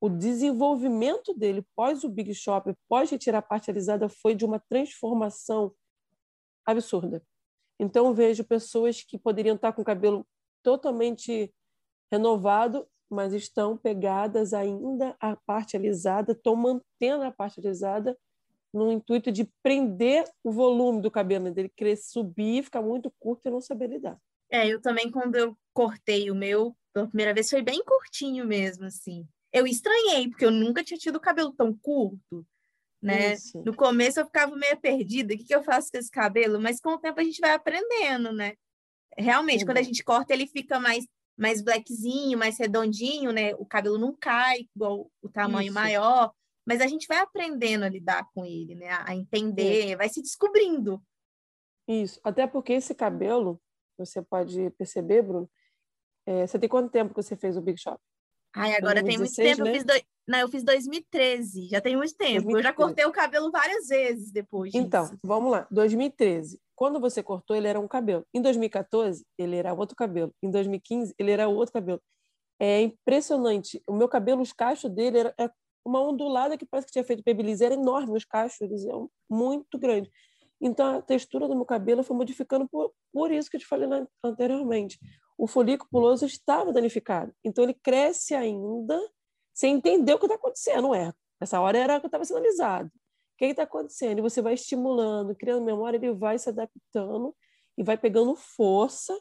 o 0.00 0.08
desenvolvimento 0.08 1.34
dele 1.34 1.66
pós 1.74 2.04
o 2.04 2.08
Big 2.08 2.34
Shop, 2.34 2.72
pós 2.88 3.10
retirar 3.10 3.38
a 3.38 3.42
parte 3.42 3.70
alisada, 3.70 4.08
foi 4.08 4.34
de 4.34 4.44
uma 4.44 4.60
transformação 4.60 5.74
absurda. 6.64 7.22
Então, 7.80 8.12
vejo 8.12 8.44
pessoas 8.44 9.02
que 9.02 9.18
poderiam 9.18 9.56
estar 9.56 9.72
com 9.72 9.82
o 9.82 9.84
cabelo 9.84 10.26
totalmente 10.62 11.52
renovado, 12.10 12.86
mas 13.10 13.32
estão 13.32 13.76
pegadas 13.76 14.52
ainda 14.52 15.16
à 15.18 15.34
parte 15.34 15.76
alisada, 15.76 16.32
estão 16.32 16.54
mantendo 16.54 17.24
a 17.24 17.32
parte 17.32 17.58
alisada 17.60 18.16
no 18.72 18.92
intuito 18.92 19.32
de 19.32 19.50
prender 19.62 20.24
o 20.44 20.52
volume 20.52 21.00
do 21.00 21.10
cabelo 21.10 21.50
dele, 21.50 21.72
crescer, 21.74 22.10
subir, 22.10 22.64
ficar 22.64 22.82
muito 22.82 23.10
curto 23.18 23.48
e 23.48 23.50
não 23.50 23.60
saber 23.60 23.88
lidar. 23.88 24.20
É, 24.50 24.66
eu 24.66 24.80
também, 24.80 25.10
quando 25.10 25.36
eu 25.36 25.56
cortei 25.72 26.30
o 26.30 26.34
meu, 26.34 26.76
pela 26.92 27.06
primeira 27.06 27.34
vez, 27.34 27.50
foi 27.50 27.62
bem 27.62 27.82
curtinho 27.84 28.46
mesmo, 28.46 28.86
assim. 28.86 29.26
Eu 29.52 29.66
estranhei, 29.66 30.28
porque 30.28 30.44
eu 30.44 30.50
nunca 30.50 30.84
tinha 30.84 30.98
tido 30.98 31.20
cabelo 31.20 31.52
tão 31.52 31.74
curto 31.74 32.46
né? 33.00 33.34
Isso. 33.34 33.62
No 33.64 33.74
começo 33.74 34.20
eu 34.20 34.26
ficava 34.26 34.54
meio 34.56 34.76
perdida, 34.76 35.34
o 35.34 35.36
que, 35.36 35.44
que 35.44 35.54
eu 35.54 35.62
faço 35.62 35.90
com 35.90 35.98
esse 35.98 36.10
cabelo? 36.10 36.60
Mas 36.60 36.80
com 36.80 36.90
o 36.90 36.98
tempo 36.98 37.20
a 37.20 37.24
gente 37.24 37.40
vai 37.40 37.52
aprendendo, 37.52 38.32
né? 38.32 38.54
Realmente, 39.16 39.60
uhum. 39.60 39.66
quando 39.66 39.78
a 39.78 39.82
gente 39.82 40.04
corta, 40.04 40.32
ele 40.32 40.46
fica 40.46 40.78
mais, 40.78 41.06
mais 41.36 41.62
blackzinho, 41.62 42.38
mais 42.38 42.58
redondinho, 42.58 43.32
né? 43.32 43.54
O 43.54 43.64
cabelo 43.64 43.98
não 43.98 44.14
cai 44.14 44.68
igual 44.74 45.10
o 45.22 45.28
tamanho 45.28 45.66
Isso. 45.66 45.74
maior, 45.74 46.32
mas 46.66 46.80
a 46.80 46.86
gente 46.86 47.06
vai 47.06 47.18
aprendendo 47.18 47.84
a 47.84 47.88
lidar 47.88 48.26
com 48.34 48.44
ele, 48.44 48.74
né? 48.74 48.88
A 48.90 49.14
entender, 49.14 49.96
vai 49.96 50.08
se 50.08 50.20
descobrindo. 50.20 51.02
Isso, 51.86 52.20
até 52.22 52.46
porque 52.46 52.74
esse 52.74 52.94
cabelo, 52.94 53.60
você 53.98 54.22
pode 54.22 54.70
perceber, 54.70 55.22
Bruno, 55.22 55.50
é, 56.26 56.46
você 56.46 56.58
tem 56.58 56.68
quanto 56.68 56.90
tempo 56.90 57.14
que 57.14 57.22
você 57.22 57.36
fez 57.36 57.56
o 57.56 57.62
Big 57.62 57.80
Shop? 57.80 58.00
Ai, 58.54 58.74
agora 58.76 59.02
2016, 59.02 59.34
tem 59.34 59.44
muito 59.44 59.56
tempo. 59.56 59.64
Né? 59.64 59.70
Eu 59.70 59.74
fiz 59.74 59.84
do... 59.84 60.08
Não, 60.26 60.38
eu 60.38 60.48
fiz 60.48 60.62
2013, 60.62 61.68
já 61.68 61.80
tem 61.80 61.96
muito 61.96 62.14
tempo. 62.14 62.44
2013. 62.44 62.58
Eu 62.58 62.62
já 62.62 62.72
cortei 62.72 63.04
o 63.06 63.12
cabelo 63.12 63.50
várias 63.50 63.88
vezes 63.88 64.30
depois 64.30 64.70
disso. 64.70 64.84
Então, 64.84 65.10
vamos 65.22 65.50
lá. 65.50 65.66
2013. 65.70 66.60
Quando 66.74 67.00
você 67.00 67.22
cortou, 67.22 67.56
ele 67.56 67.66
era 67.66 67.80
um 67.80 67.88
cabelo. 67.88 68.26
Em 68.32 68.42
2014, 68.42 69.24
ele 69.38 69.56
era 69.56 69.72
outro 69.72 69.96
cabelo. 69.96 70.32
Em 70.42 70.50
2015, 70.50 71.14
ele 71.18 71.30
era 71.30 71.48
outro 71.48 71.72
cabelo. 71.72 72.00
É 72.60 72.82
impressionante. 72.82 73.82
O 73.86 73.94
meu 73.94 74.08
cabelo, 74.08 74.42
os 74.42 74.52
cachos 74.52 74.90
dele, 74.90 75.18
era 75.18 75.34
é 75.38 75.50
uma 75.84 76.02
ondulada 76.02 76.58
que 76.58 76.66
parece 76.66 76.86
que 76.86 76.92
tinha 76.92 77.04
feito 77.04 77.22
babyliss. 77.24 77.62
Era 77.62 77.74
enorme 77.74 78.16
os 78.16 78.24
cachos, 78.24 78.60
eles 78.60 78.84
eram 78.84 79.10
muito 79.30 79.78
grandes. 79.78 80.12
Então, 80.60 80.98
a 80.98 81.02
textura 81.02 81.46
do 81.46 81.54
meu 81.54 81.64
cabelo 81.64 82.02
foi 82.02 82.16
modificando 82.16 82.68
por, 82.68 82.92
por 83.12 83.30
isso 83.30 83.48
que 83.50 83.56
eu 83.56 83.60
te 83.60 83.66
falei 83.66 83.88
anteriormente 84.24 84.98
o 85.38 85.46
folículo 85.46 85.88
puloso 85.88 86.26
estava 86.26 86.72
danificado. 86.72 87.32
Então, 87.44 87.62
ele 87.62 87.74
cresce 87.74 88.34
ainda 88.34 89.00
sem 89.54 89.76
entender 89.76 90.12
o 90.12 90.18
que 90.18 90.26
está 90.26 90.34
acontecendo. 90.34 90.92
É, 90.92 91.12
essa 91.40 91.60
hora 91.60 91.78
era 91.78 91.96
o 91.96 92.00
que 92.00 92.08
estava 92.08 92.24
sendo 92.24 92.38
alisado. 92.38 92.88
O 92.88 93.38
que 93.38 93.44
está 93.44 93.62
acontecendo? 93.62 94.18
E 94.18 94.22
você 94.22 94.42
vai 94.42 94.54
estimulando, 94.54 95.36
criando 95.36 95.64
memória, 95.64 95.96
ele 95.96 96.12
vai 96.12 96.36
se 96.38 96.48
adaptando 96.48 97.34
e 97.76 97.84
vai 97.84 97.96
pegando 97.96 98.34
força 98.34 99.16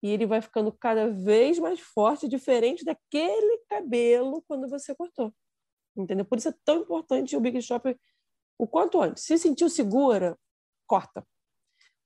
e 0.00 0.10
ele 0.10 0.26
vai 0.26 0.40
ficando 0.40 0.70
cada 0.72 1.10
vez 1.10 1.58
mais 1.58 1.80
forte, 1.80 2.28
diferente 2.28 2.84
daquele 2.84 3.58
cabelo 3.68 4.42
quando 4.46 4.68
você 4.68 4.94
cortou. 4.94 5.34
Entendeu? 5.96 6.24
Por 6.24 6.38
isso 6.38 6.48
é 6.48 6.54
tão 6.64 6.82
importante 6.82 7.36
o 7.36 7.40
Big 7.40 7.60
Shop 7.60 7.96
o 8.58 8.66
quanto 8.66 9.00
antes. 9.00 9.24
Se 9.24 9.36
sentiu 9.38 9.68
segura, 9.68 10.38
corta. 10.86 11.26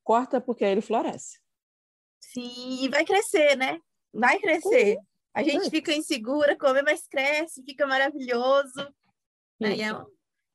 Corta 0.03 0.41
porque 0.41 0.65
aí 0.65 0.73
ele 0.73 0.81
floresce. 0.81 1.41
Sim, 2.21 2.85
e 2.85 2.89
vai 2.89 3.05
crescer, 3.05 3.57
né? 3.57 3.81
Vai 4.13 4.39
crescer. 4.39 4.97
Uhum. 4.97 5.05
A 5.35 5.43
gente 5.43 5.69
fica 5.69 5.93
insegura, 5.93 6.57
come, 6.57 6.83
mas 6.83 7.07
cresce, 7.07 7.63
fica 7.63 7.87
maravilhoso. 7.87 8.89
Né? 9.61 9.77
E, 9.77 9.83
é, 9.83 10.05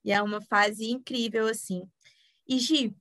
e, 0.05 0.11
é, 0.11 0.21
uma 0.21 0.41
fase 0.41 0.89
incrível, 0.89 1.47
assim. 1.47 1.83
E, 2.47 2.57
Gi, 2.57 2.95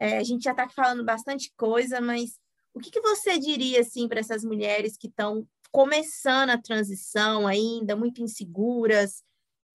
é, 0.00 0.18
a 0.18 0.22
gente 0.22 0.44
já 0.44 0.52
está 0.52 0.68
falando 0.68 1.04
bastante 1.04 1.52
coisa, 1.56 2.00
mas 2.00 2.38
o 2.72 2.80
que, 2.80 2.90
que 2.90 3.00
você 3.00 3.38
diria, 3.38 3.80
assim, 3.80 4.06
para 4.06 4.20
essas 4.20 4.44
mulheres 4.44 4.96
que 4.96 5.08
estão 5.08 5.46
começando 5.72 6.50
a 6.50 6.62
transição 6.62 7.46
ainda, 7.46 7.96
muito 7.96 8.22
inseguras, 8.22 9.22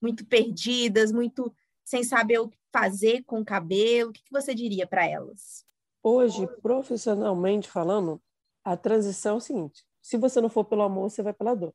muito 0.01 0.25
perdidas, 0.25 1.11
muito 1.11 1.53
sem 1.83 2.03
saber 2.03 2.39
o 2.39 2.49
que 2.49 2.57
fazer 2.73 3.23
com 3.23 3.39
o 3.39 3.45
cabelo? 3.45 4.09
O 4.09 4.13
que, 4.13 4.23
que 4.23 4.31
você 4.31 4.53
diria 4.53 4.87
para 4.87 5.05
elas? 5.05 5.63
Hoje, 6.01 6.47
profissionalmente 6.61 7.69
falando, 7.69 8.21
a 8.63 8.75
transição 8.75 9.35
é 9.35 9.37
o 9.37 9.41
seguinte: 9.41 9.85
se 10.01 10.17
você 10.17 10.41
não 10.41 10.49
for 10.49 10.65
pelo 10.65 10.81
amor, 10.81 11.09
você 11.09 11.21
vai 11.21 11.33
pela 11.33 11.55
dor. 11.55 11.73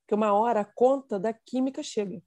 Porque 0.00 0.14
uma 0.14 0.32
hora 0.32 0.60
a 0.60 0.64
conta 0.64 1.18
da 1.18 1.32
química 1.32 1.82
chega. 1.82 2.20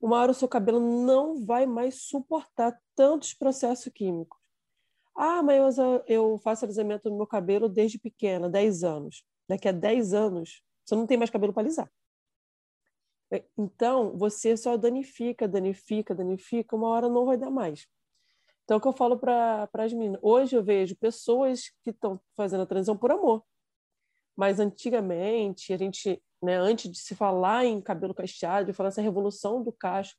Uma 0.00 0.18
hora 0.18 0.32
o 0.32 0.34
seu 0.34 0.48
cabelo 0.48 0.80
não 0.80 1.44
vai 1.44 1.66
mais 1.66 2.02
suportar 2.02 2.80
tantos 2.94 3.34
processos 3.34 3.92
químicos. 3.92 4.40
Ah, 5.14 5.42
mas 5.42 5.76
eu 6.06 6.38
faço 6.38 6.64
alisamento 6.64 7.10
no 7.10 7.16
meu 7.18 7.26
cabelo 7.26 7.68
desde 7.68 7.98
pequena, 7.98 8.48
10 8.48 8.82
anos. 8.82 9.22
Daqui 9.46 9.68
a 9.68 9.72
10 9.72 10.14
anos, 10.14 10.62
você 10.82 10.94
não 10.96 11.06
tem 11.06 11.18
mais 11.18 11.28
cabelo 11.28 11.52
para 11.52 11.62
alisar. 11.62 11.92
É, 13.32 13.44
então, 13.56 14.16
você 14.16 14.56
só 14.56 14.76
danifica, 14.76 15.46
danifica, 15.46 16.14
danifica, 16.14 16.74
uma 16.74 16.88
hora 16.88 17.08
não 17.08 17.24
vai 17.24 17.36
dar 17.36 17.50
mais. 17.50 17.86
Então, 18.64 18.76
é 18.76 18.78
o 18.78 18.80
que 18.80 18.88
eu 18.88 18.92
falo 18.92 19.18
para 19.18 19.68
as 19.72 19.92
meninas. 19.92 20.20
Hoje 20.22 20.56
eu 20.56 20.62
vejo 20.62 20.96
pessoas 20.96 21.70
que 21.82 21.90
estão 21.90 22.20
fazendo 22.36 22.62
a 22.62 22.66
transição 22.66 22.96
por 22.96 23.10
amor. 23.10 23.44
Mas 24.36 24.58
antigamente, 24.58 25.72
a 25.72 25.76
gente, 25.76 26.22
né, 26.42 26.56
antes 26.56 26.90
de 26.90 26.98
se 26.98 27.14
falar 27.14 27.64
em 27.64 27.80
cabelo 27.80 28.14
cacheado, 28.14 28.66
de 28.66 28.72
falar 28.72 28.88
essa 28.88 29.02
revolução 29.02 29.62
do 29.62 29.72
cacho, 29.72 30.16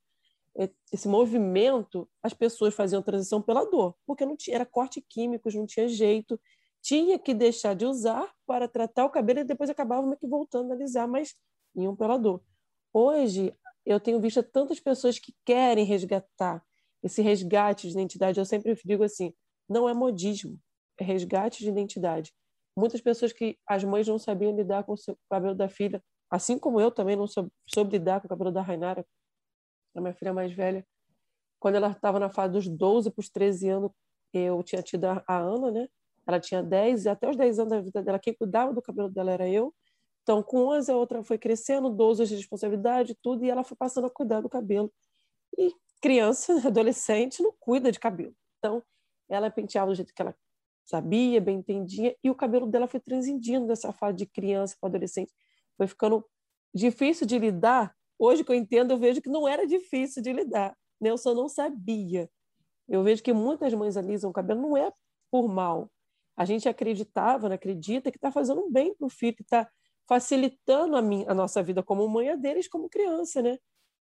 é, 0.57 0.69
esse 0.91 1.07
movimento, 1.07 2.09
as 2.21 2.33
pessoas 2.33 2.73
faziam 2.73 3.01
transição 3.01 3.41
pela 3.41 3.65
dor, 3.65 3.95
porque 4.05 4.25
não 4.25 4.35
tinha, 4.35 4.55
era 4.55 4.65
corte 4.65 5.01
químicos, 5.01 5.55
não 5.55 5.65
tinha 5.65 5.87
jeito, 5.87 6.39
tinha 6.81 7.17
que 7.17 7.33
deixar 7.33 7.73
de 7.73 7.85
usar 7.85 8.29
para 8.45 8.67
tratar 8.67 9.05
o 9.05 9.09
cabelo 9.09 9.39
e 9.39 9.43
depois 9.43 9.69
acabavam 9.69 10.15
que 10.15 10.27
voltando 10.27 10.71
a 10.71 10.75
alisar, 10.75 11.07
mas 11.07 11.35
iam 11.75 11.95
pela 11.95 12.17
dor. 12.17 12.43
Hoje, 12.93 13.55
eu 13.85 13.99
tenho 13.99 14.19
visto 14.19 14.43
tantas 14.43 14.79
pessoas 14.79 15.17
que 15.17 15.33
querem 15.45 15.85
resgatar 15.85 16.63
esse 17.01 17.21
resgate 17.21 17.87
de 17.87 17.93
identidade. 17.93 18.39
Eu 18.39 18.45
sempre 18.45 18.79
digo 18.85 19.03
assim, 19.03 19.33
não 19.67 19.87
é 19.87 19.93
modismo, 19.93 20.59
é 20.97 21.03
resgate 21.03 21.63
de 21.63 21.69
identidade. 21.69 22.33
Muitas 22.75 23.01
pessoas 23.01 23.33
que 23.33 23.57
as 23.67 23.83
mães 23.83 24.07
não 24.07 24.19
sabiam 24.19 24.55
lidar 24.55 24.83
com 24.83 24.93
o 24.93 25.17
cabelo 25.29 25.55
da 25.55 25.67
filha, 25.67 26.03
assim 26.29 26.57
como 26.57 26.79
eu 26.79 26.91
também 26.91 27.15
não 27.15 27.27
soube, 27.27 27.51
soube 27.65 27.91
lidar 27.91 28.21
com 28.21 28.27
o 28.27 28.29
cabelo 28.29 28.51
da 28.51 28.61
Rainara, 28.61 29.05
a 29.95 30.01
minha 30.01 30.13
filha 30.13 30.33
mais 30.33 30.53
velha. 30.53 30.85
Quando 31.59 31.75
ela 31.75 31.91
estava 31.91 32.19
na 32.19 32.29
fase 32.29 32.53
dos 32.53 32.67
12 32.67 33.11
para 33.11 33.21
os 33.21 33.29
13 33.29 33.69
anos, 33.69 33.91
eu 34.33 34.63
tinha 34.63 34.81
tido 34.81 35.05
a, 35.05 35.23
a 35.27 35.37
Ana, 35.37 35.71
né? 35.71 35.87
Ela 36.25 36.39
tinha 36.39 36.63
10, 36.63 37.05
e 37.05 37.09
até 37.09 37.29
os 37.29 37.35
10 37.35 37.59
anos 37.59 37.71
da 37.71 37.81
vida 37.81 38.01
dela, 38.01 38.19
quem 38.19 38.33
cuidava 38.33 38.73
do 38.73 38.81
cabelo 38.81 39.09
dela 39.09 39.31
era 39.31 39.49
eu. 39.49 39.73
Então, 40.23 40.43
com 40.43 40.67
11, 40.67 40.91
a 40.91 40.95
outra 40.95 41.23
foi 41.23 41.37
crescendo, 41.37 41.89
12 41.89 42.25
de 42.27 42.35
responsabilidade, 42.35 43.15
tudo, 43.21 43.43
e 43.43 43.49
ela 43.49 43.63
foi 43.63 43.75
passando 43.75 44.07
a 44.07 44.09
cuidar 44.09 44.41
do 44.41 44.49
cabelo. 44.49 44.91
E 45.57 45.73
criança, 46.01 46.53
adolescente, 46.67 47.41
não 47.41 47.53
cuida 47.59 47.91
de 47.91 47.99
cabelo. 47.99 48.35
Então, 48.59 48.83
ela 49.29 49.49
penteava 49.49 49.91
do 49.91 49.95
jeito 49.95 50.13
que 50.13 50.21
ela 50.21 50.35
sabia, 50.85 51.39
bem 51.39 51.59
entendia, 51.59 52.15
e 52.23 52.29
o 52.29 52.35
cabelo 52.35 52.67
dela 52.67 52.87
foi 52.87 52.99
transigindo 52.99 53.67
dessa 53.67 53.91
fase 53.93 54.17
de 54.17 54.25
criança 54.25 54.75
para 54.79 54.89
adolescente. 54.89 55.31
Foi 55.77 55.87
ficando 55.87 56.25
difícil 56.73 57.25
de 57.25 57.39
lidar. 57.39 57.95
Hoje 58.19 58.43
que 58.43 58.51
eu 58.51 58.55
entendo, 58.55 58.91
eu 58.91 58.97
vejo 58.97 59.21
que 59.21 59.29
não 59.29 59.47
era 59.47 59.65
difícil 59.65 60.21
de 60.21 60.33
lidar. 60.33 60.77
Nelson 60.99 61.33
não 61.33 61.49
sabia. 61.49 62.29
Eu 62.87 63.03
vejo 63.03 63.23
que 63.23 63.33
muitas 63.33 63.73
mães 63.73 63.97
alisam 63.97 64.29
o 64.29 64.33
cabelo, 64.33 64.61
não 64.61 64.77
é 64.77 64.91
por 65.31 65.47
mal. 65.47 65.89
A 66.35 66.45
gente 66.45 66.67
acreditava, 66.67 67.49
né, 67.49 67.55
acredita 67.55 68.11
que 68.11 68.17
está 68.17 68.31
fazendo 68.31 68.69
bem 68.69 68.93
para 68.93 69.05
o 69.05 69.09
filho, 69.09 69.35
que 69.35 69.43
está 69.43 69.69
facilitando 70.07 70.95
a, 70.95 71.01
minha, 71.01 71.29
a 71.29 71.33
nossa 71.33 71.63
vida 71.63 71.83
como 71.83 72.07
mãe 72.07 72.29
a 72.29 72.35
deles 72.35 72.67
como 72.67 72.89
criança, 72.89 73.41
né? 73.41 73.57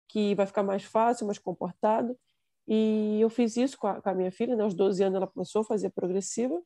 Que 0.08 0.34
vai 0.34 0.46
ficar 0.46 0.62
mais 0.62 0.84
fácil, 0.84 1.26
mais 1.26 1.38
comportado. 1.38 2.18
E 2.66 3.20
eu 3.20 3.30
fiz 3.30 3.56
isso 3.56 3.78
com 3.78 3.86
a, 3.86 4.00
com 4.00 4.08
a 4.08 4.14
minha 4.14 4.30
filha, 4.30 4.54
né? 4.56 4.62
aos 4.62 4.74
12 4.74 5.02
anos 5.02 5.16
ela 5.16 5.26
começou 5.26 5.62
a 5.62 5.64
fazer 5.64 5.90
progressiva 5.90 6.60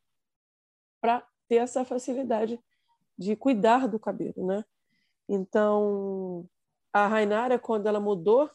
para 1.00 1.26
ter 1.48 1.56
essa 1.56 1.84
facilidade 1.84 2.60
de 3.16 3.36
cuidar 3.36 3.86
do 3.86 3.98
cabelo, 3.98 4.46
né? 4.46 4.64
Então, 5.28 6.46
a 6.92 7.06
Rainara, 7.06 7.58
quando 7.58 7.86
ela 7.86 8.00
mudou, 8.00 8.50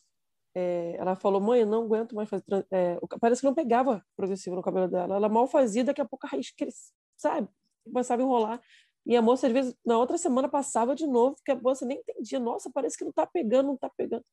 é, 0.55 0.95
ela 0.97 1.15
falou, 1.15 1.39
mãe, 1.41 1.61
eu 1.61 1.65
não 1.67 1.83
aguento 1.83 2.15
mais 2.15 2.29
fazer... 2.29 2.43
É, 2.71 2.99
parece 3.19 3.41
que 3.41 3.47
não 3.47 3.53
pegava 3.53 4.03
progressivo 4.15 4.55
no 4.55 4.61
cabelo 4.61 4.87
dela. 4.87 5.15
Ela 5.15 5.29
mal 5.29 5.47
fazia, 5.47 5.83
daqui 5.83 6.01
a 6.01 6.05
pouco 6.05 6.25
a 6.27 6.29
raiz 6.29 6.51
crescia, 6.51 6.93
sabe? 7.17 7.47
Começava 7.83 8.21
a 8.21 8.25
enrolar. 8.25 8.61
E 9.09 9.17
a 9.17 9.23
moça, 9.23 9.47
às 9.47 9.53
vezes, 9.53 9.75
na 9.83 9.97
outra 9.97 10.19
semana 10.19 10.47
passava 10.47 10.93
de 10.93 11.07
novo, 11.07 11.35
porque 11.35 11.49
a 11.49 11.59
moça 11.59 11.83
nem 11.83 11.97
entendia. 11.97 12.39
Nossa, 12.39 12.69
parece 12.71 12.95
que 12.95 13.03
não 13.03 13.09
está 13.09 13.25
pegando, 13.25 13.65
não 13.65 13.73
está 13.73 13.89
pegando. 13.89 14.23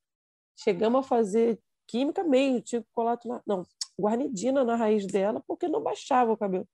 Chegamos 0.55 1.01
a 1.01 1.09
fazer 1.09 1.59
química 1.87 2.23
meio, 2.23 2.61
tinha 2.61 2.85
colato 2.93 3.27
na, 3.27 3.41
não, 3.47 3.65
guarnidina 3.99 4.65
na 4.65 4.77
raiz 4.77 5.07
dela, 5.07 5.43
porque 5.47 5.67
não 5.67 5.83
baixava 5.83 6.31
o 6.31 6.37
cabelo. 6.37 6.69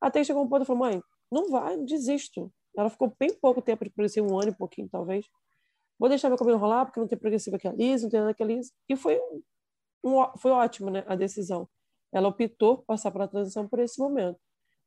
Até 0.00 0.22
chegou 0.22 0.44
um 0.44 0.48
ponto 0.48 0.62
e 0.62 0.64
falou, 0.64 0.78
mãe, 0.78 1.02
não 1.28 1.50
vai, 1.50 1.76
desisto. 1.78 2.52
Ela 2.76 2.88
ficou 2.88 3.12
bem 3.18 3.34
pouco 3.34 3.60
tempo 3.60 3.84
de 3.84 3.90
progressivo, 3.90 4.32
um 4.32 4.38
ano 4.38 4.50
e 4.52 4.54
pouquinho, 4.54 4.88
talvez. 4.88 5.26
Vou 5.98 6.08
deixar 6.08 6.28
meu 6.28 6.38
cabelo 6.38 6.56
rolar, 6.56 6.86
porque 6.86 7.00
não 7.00 7.08
tem 7.08 7.18
progressiva 7.18 7.58
que 7.58 7.68
lisa, 7.70 8.04
não 8.04 8.10
tem 8.10 8.20
nada 8.20 8.32
que 8.32 8.44
é 8.44 8.46
lisa. 8.46 8.70
E 8.88 8.94
foi, 8.94 9.18
um, 10.04 10.38
foi 10.38 10.52
ótimo, 10.52 10.88
né, 10.88 11.02
a 11.08 11.16
decisão. 11.16 11.68
Ela 12.12 12.28
optou 12.28 12.78
por 12.78 12.84
passar 12.84 13.10
pela 13.10 13.26
transição 13.26 13.66
por 13.66 13.80
esse 13.80 13.98
momento 13.98 14.38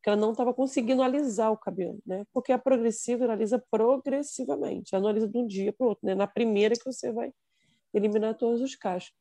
que 0.04 0.10
ela 0.10 0.20
não 0.20 0.32
estava 0.32 0.54
conseguindo 0.54 1.02
alisar 1.02 1.52
o 1.52 1.58
cabelo, 1.58 2.00
né? 2.06 2.26
Porque 2.34 2.52
a 2.52 2.60
progressiva 2.60 3.24
ela 3.24 3.34
alisa 3.34 3.64
progressivamente, 3.72 4.94
ela 4.94 5.02
não 5.02 5.10
alisa 5.10 5.28
de 5.28 5.38
um 5.38 5.48
dia 5.48 5.72
para 5.72 5.86
o 5.86 5.90
outro, 5.90 6.06
né? 6.06 6.14
Na 6.14 6.28
primeira 6.28 6.76
que 6.76 6.84
você 6.84 7.12
vai 7.12 7.34
eliminar 7.94 8.38
todos 8.38 8.62
os 8.62 8.76
cachos. 8.76 9.14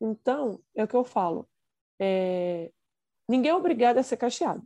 Então, 0.00 0.60
é 0.74 0.84
o 0.84 0.88
que 0.88 0.96
eu 0.96 1.04
falo, 1.04 1.48
é... 2.00 2.70
ninguém 3.28 3.52
é 3.52 3.54
obrigado 3.54 3.98
a 3.98 4.02
ser 4.02 4.16
cacheado, 4.16 4.62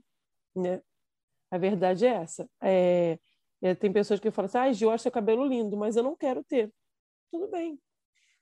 né? 0.57 0.83
A 1.51 1.59
verdade 1.59 2.07
é 2.07 2.11
essa. 2.11 2.49
É... 2.63 3.19
É, 3.63 3.75
tem 3.75 3.93
pessoas 3.93 4.19
que 4.19 4.31
falam 4.31 4.47
assim, 4.47 4.57
ah, 4.57 4.73
Gil, 4.73 4.89
eu 4.89 4.95
acho 4.95 5.03
seu 5.03 5.13
cabelo 5.13 5.45
lindo, 5.45 5.77
mas 5.77 5.95
eu 5.95 6.03
não 6.03 6.17
quero 6.17 6.43
ter. 6.43 6.73
Tudo 7.31 7.47
bem. 7.49 7.79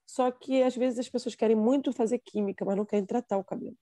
Só 0.07 0.31
que, 0.31 0.63
às 0.63 0.77
vezes, 0.77 1.01
as 1.01 1.09
pessoas 1.09 1.35
querem 1.35 1.57
muito 1.57 1.93
fazer 1.93 2.21
química, 2.21 2.65
mas 2.65 2.77
não 2.77 2.87
querem 2.87 3.05
tratar 3.05 3.37
o 3.37 3.45
cabelo. 3.45 3.77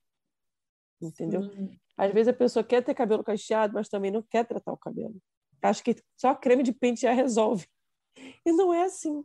Entendeu? 1.01 1.43
Sim. 1.43 1.79
Às 1.97 2.13
vezes 2.13 2.29
a 2.29 2.37
pessoa 2.37 2.65
quer 2.65 2.83
ter 2.83 2.95
cabelo 2.95 3.25
cacheado, 3.25 3.75
mas 3.75 3.89
também 3.89 4.11
não 4.11 4.23
quer 4.23 4.45
tratar 4.45 4.73
o 4.73 4.77
cabelo. 4.77 5.17
Acho 5.63 5.83
que 5.83 5.97
só 6.17 6.35
creme 6.35 6.63
de 6.63 6.73
pentear 6.73 7.15
resolve. 7.17 7.67
E 8.45 8.53
não 8.53 8.73
é 8.73 8.85
assim, 8.85 9.25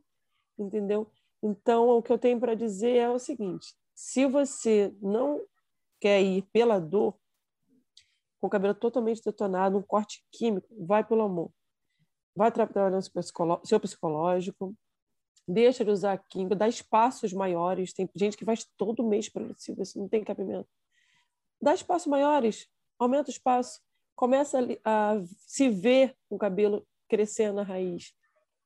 entendeu? 0.57 1.09
Então, 1.43 1.89
o 1.89 2.01
que 2.01 2.11
eu 2.11 2.17
tenho 2.17 2.39
para 2.39 2.55
dizer 2.55 2.97
é 2.97 3.09
o 3.09 3.19
seguinte: 3.19 3.73
se 3.93 4.25
você 4.25 4.93
não 5.01 5.41
quer 5.99 6.21
ir 6.21 6.43
pela 6.53 6.79
dor, 6.79 7.15
com 8.39 8.47
o 8.47 8.49
cabelo 8.49 8.73
totalmente 8.73 9.23
detonado, 9.23 9.77
um 9.77 9.83
corte 9.83 10.25
químico, 10.31 10.67
vai 10.79 11.03
pelo 11.03 11.21
amor. 11.21 11.51
Vai 12.35 12.51
trabalhar 12.51 12.89
no 12.89 13.01
seu 13.65 13.79
psicológico, 13.79 14.75
deixa 15.47 15.85
de 15.85 15.91
usar 15.91 16.17
química, 16.29 16.55
dá 16.55 16.67
espaços 16.67 17.33
maiores. 17.33 17.93
Tem 17.93 18.09
gente 18.15 18.37
que 18.37 18.45
faz 18.45 18.65
todo 18.77 19.07
mês 19.07 19.29
progressivo, 19.29 19.81
isso 19.81 19.99
não 19.99 20.07
tem 20.07 20.23
cabimento 20.23 20.67
dá 21.61 21.73
espaços 21.73 22.07
maiores, 22.07 22.67
aumenta 22.97 23.29
o 23.29 23.33
espaço, 23.33 23.81
começa 24.15 24.59
a, 24.83 25.13
a 25.13 25.23
se 25.47 25.69
ver 25.69 26.15
o 26.29 26.37
cabelo 26.37 26.85
crescendo 27.07 27.55
na 27.55 27.63
raiz. 27.63 28.13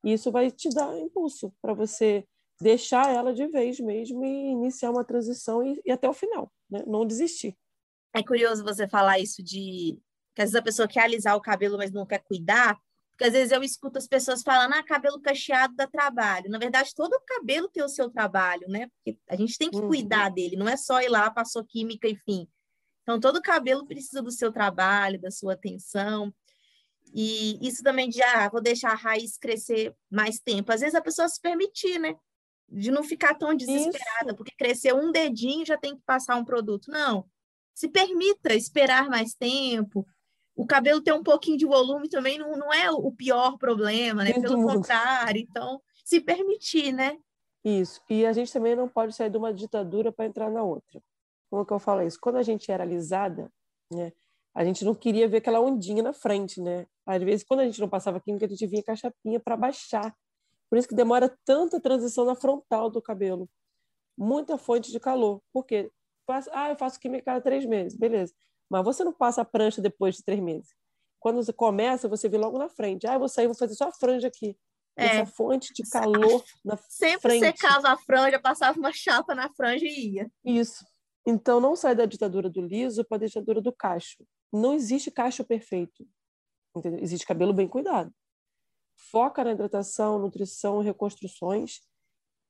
E 0.03 0.13
isso 0.13 0.31
vai 0.31 0.51
te 0.51 0.69
dar 0.69 0.97
impulso 0.99 1.53
para 1.61 1.73
você 1.73 2.27
deixar 2.61 3.13
ela 3.13 3.33
de 3.33 3.47
vez 3.47 3.79
mesmo 3.79 4.23
e 4.23 4.51
iniciar 4.51 4.91
uma 4.91 5.03
transição 5.03 5.65
e, 5.65 5.81
e 5.85 5.91
até 5.91 6.07
o 6.07 6.13
final, 6.13 6.51
né? 6.69 6.83
não 6.87 7.05
desistir. 7.05 7.57
É 8.13 8.23
curioso 8.23 8.63
você 8.63 8.87
falar 8.87 9.19
isso 9.19 9.43
de 9.43 9.99
que 10.33 10.41
às 10.41 10.51
vezes 10.51 10.55
a 10.55 10.61
pessoa 10.61 10.87
quer 10.87 11.03
alisar 11.03 11.35
o 11.35 11.41
cabelo, 11.41 11.77
mas 11.77 11.91
não 11.91 12.05
quer 12.05 12.21
cuidar, 12.23 12.77
porque 13.11 13.23
às 13.23 13.31
vezes 13.31 13.51
eu 13.51 13.63
escuto 13.63 13.97
as 13.97 14.07
pessoas 14.07 14.41
falando, 14.41 14.73
ah, 14.73 14.83
cabelo 14.83 15.21
cacheado 15.21 15.73
dá 15.73 15.87
trabalho. 15.87 16.49
Na 16.49 16.59
verdade, 16.59 16.93
todo 16.93 17.17
cabelo 17.25 17.69
tem 17.69 17.81
o 17.81 17.89
seu 17.89 18.09
trabalho, 18.09 18.67
né? 18.67 18.87
Porque 18.87 19.17
a 19.29 19.35
gente 19.37 19.57
tem 19.57 19.71
que 19.71 19.77
uhum. 19.77 19.87
cuidar 19.87 20.29
dele, 20.29 20.57
não 20.57 20.67
é 20.67 20.75
só 20.75 21.01
ir 21.01 21.07
lá, 21.07 21.31
passou 21.31 21.63
química, 21.63 22.09
enfim. 22.09 22.45
Então, 23.05 23.19
todo 23.19 23.39
cabelo 23.39 23.85
precisa 23.85 24.19
do 24.19 24.31
seu 24.31 24.51
trabalho, 24.51 25.21
da 25.21 25.29
sua 25.29 25.53
atenção. 25.53 26.33
E 27.13 27.59
isso 27.65 27.83
também 27.83 28.09
de, 28.09 28.21
ah, 28.23 28.49
vou 28.49 28.59
deixar 28.59 28.91
a 28.91 28.95
raiz 28.95 29.37
crescer 29.37 29.95
mais 30.09 30.39
tempo. 30.39 30.71
Às 30.71 30.81
vezes 30.81 30.95
a 30.95 31.01
pessoa 31.01 31.29
se 31.29 31.39
permitir, 31.39 31.99
né? 31.99 32.15
De 32.67 32.89
não 32.89 33.03
ficar 33.03 33.35
tão 33.35 33.55
desesperada, 33.55 34.29
isso. 34.29 34.35
porque 34.35 34.55
cresceu 34.57 34.97
um 34.97 35.11
dedinho 35.11 35.63
já 35.63 35.77
tem 35.77 35.95
que 35.95 36.01
passar 36.03 36.35
um 36.35 36.43
produto. 36.43 36.89
Não. 36.89 37.29
Se 37.75 37.87
permita 37.87 38.55
esperar 38.55 39.07
mais 39.07 39.35
tempo. 39.35 40.03
O 40.55 40.65
cabelo 40.65 40.99
ter 40.99 41.13
um 41.13 41.21
pouquinho 41.21 41.57
de 41.57 41.65
volume 41.65 42.09
também 42.09 42.39
não, 42.39 42.57
não 42.57 42.73
é 42.73 42.89
o 42.89 43.11
pior 43.11 43.55
problema, 43.59 44.23
né? 44.23 44.33
Pelo 44.33 44.63
contrário. 44.65 45.39
Então, 45.39 45.79
se 46.03 46.19
permitir, 46.19 46.91
né? 46.91 47.19
Isso. 47.63 48.01
E 48.09 48.25
a 48.25 48.33
gente 48.33 48.51
também 48.51 48.75
não 48.75 48.89
pode 48.89 49.13
sair 49.13 49.29
de 49.29 49.37
uma 49.37 49.53
ditadura 49.53 50.11
para 50.11 50.25
entrar 50.25 50.49
na 50.49 50.63
outra 50.63 50.99
como 51.55 51.65
que 51.65 51.71
eu 51.71 51.79
falo 51.79 52.01
isso? 52.01 52.19
Quando 52.19 52.35
a 52.35 52.43
gente 52.43 52.69
era 52.69 52.83
alisada, 52.83 53.49
né, 53.89 54.11
a 54.53 54.65
gente 54.65 54.83
não 54.83 54.93
queria 54.93 55.25
ver 55.27 55.37
aquela 55.37 55.61
ondinha 55.61 56.03
na 56.03 56.11
frente, 56.11 56.61
né? 56.61 56.85
Às 57.05 57.23
vezes, 57.23 57.45
quando 57.45 57.61
a 57.61 57.65
gente 57.65 57.79
não 57.79 57.87
passava 57.87 58.19
química, 58.19 58.45
a 58.45 58.49
gente 58.49 58.67
vinha 58.67 58.83
com 58.83 58.91
a 58.91 58.95
chapinha 58.95 59.39
para 59.39 59.55
baixar. 59.55 60.13
Por 60.69 60.77
isso 60.77 60.87
que 60.87 60.95
demora 60.95 61.33
tanta 61.45 61.79
transição 61.79 62.25
na 62.25 62.35
frontal 62.35 62.89
do 62.89 63.01
cabelo. 63.01 63.49
Muita 64.17 64.57
fonte 64.57 64.91
de 64.91 64.99
calor. 64.99 65.41
Por 65.53 65.65
quê? 65.65 65.89
Ah, 66.51 66.71
eu 66.71 66.75
faço 66.75 66.99
química 66.99 67.25
cada 67.25 67.41
três 67.41 67.65
meses. 67.65 67.97
Beleza. 67.97 68.33
Mas 68.69 68.83
você 68.83 69.03
não 69.03 69.13
passa 69.13 69.41
a 69.41 69.45
prancha 69.45 69.81
depois 69.81 70.15
de 70.15 70.23
três 70.23 70.41
meses. 70.41 70.73
Quando 71.19 71.37
você 71.37 71.53
começa, 71.53 72.09
você 72.09 72.27
vê 72.27 72.37
logo 72.37 72.57
na 72.57 72.67
frente. 72.67 73.07
Ah, 73.07 73.13
eu 73.13 73.19
vou 73.19 73.29
sair, 73.29 73.47
vou 73.47 73.55
fazer 73.55 73.75
só 73.75 73.89
a 73.89 73.93
franja 73.93 74.27
aqui. 74.27 74.57
É. 74.97 75.05
Essa 75.05 75.25
fonte 75.25 75.73
de 75.73 75.83
calor 75.89 76.43
na 76.63 76.77
Sempre 76.89 77.21
frente. 77.21 77.45
Sempre 77.45 77.57
secava 77.57 77.89
a 77.89 77.97
franja, 77.97 78.39
passava 78.39 78.77
uma 78.77 78.91
chapa 78.91 79.35
na 79.35 79.49
franja 79.53 79.85
e 79.85 80.15
ia. 80.15 80.31
Isso. 80.43 80.83
Então, 81.25 81.59
não 81.59 81.75
sai 81.75 81.95
da 81.95 82.05
ditadura 82.05 82.49
do 82.49 82.61
liso 82.61 83.03
para 83.03 83.23
a 83.23 83.27
ditadura 83.27 83.61
do 83.61 83.73
cacho. 83.73 84.25
Não 84.53 84.73
existe 84.73 85.09
cacho 85.09 85.43
perfeito. 85.43 86.07
Entendeu? 86.75 86.99
Existe 87.01 87.25
cabelo 87.25 87.53
bem 87.53 87.67
cuidado. 87.67 88.13
Foca 89.11 89.43
na 89.43 89.51
hidratação, 89.51 90.19
nutrição, 90.19 90.81
reconstruções, 90.81 91.81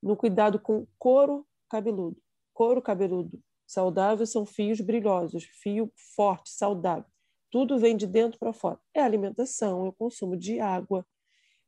no 0.01 0.15
cuidado 0.15 0.59
com 0.59 0.85
couro 0.97 1.47
cabeludo. 1.69 2.17
Couro 2.53 2.81
cabeludo 2.81 3.41
saudável 3.65 4.25
são 4.25 4.45
fios 4.45 4.79
brilhosos, 4.79 5.43
fio 5.61 5.91
forte, 6.15 6.49
saudável. 6.49 7.05
Tudo 7.49 7.79
vem 7.79 7.95
de 7.95 8.05
dentro 8.05 8.37
para 8.37 8.53
fora. 8.53 8.79
É 8.93 9.01
alimentação, 9.01 9.85
é 9.85 9.89
o 9.89 9.93
consumo 9.93 10.37
de 10.37 10.59
água. 10.59 11.05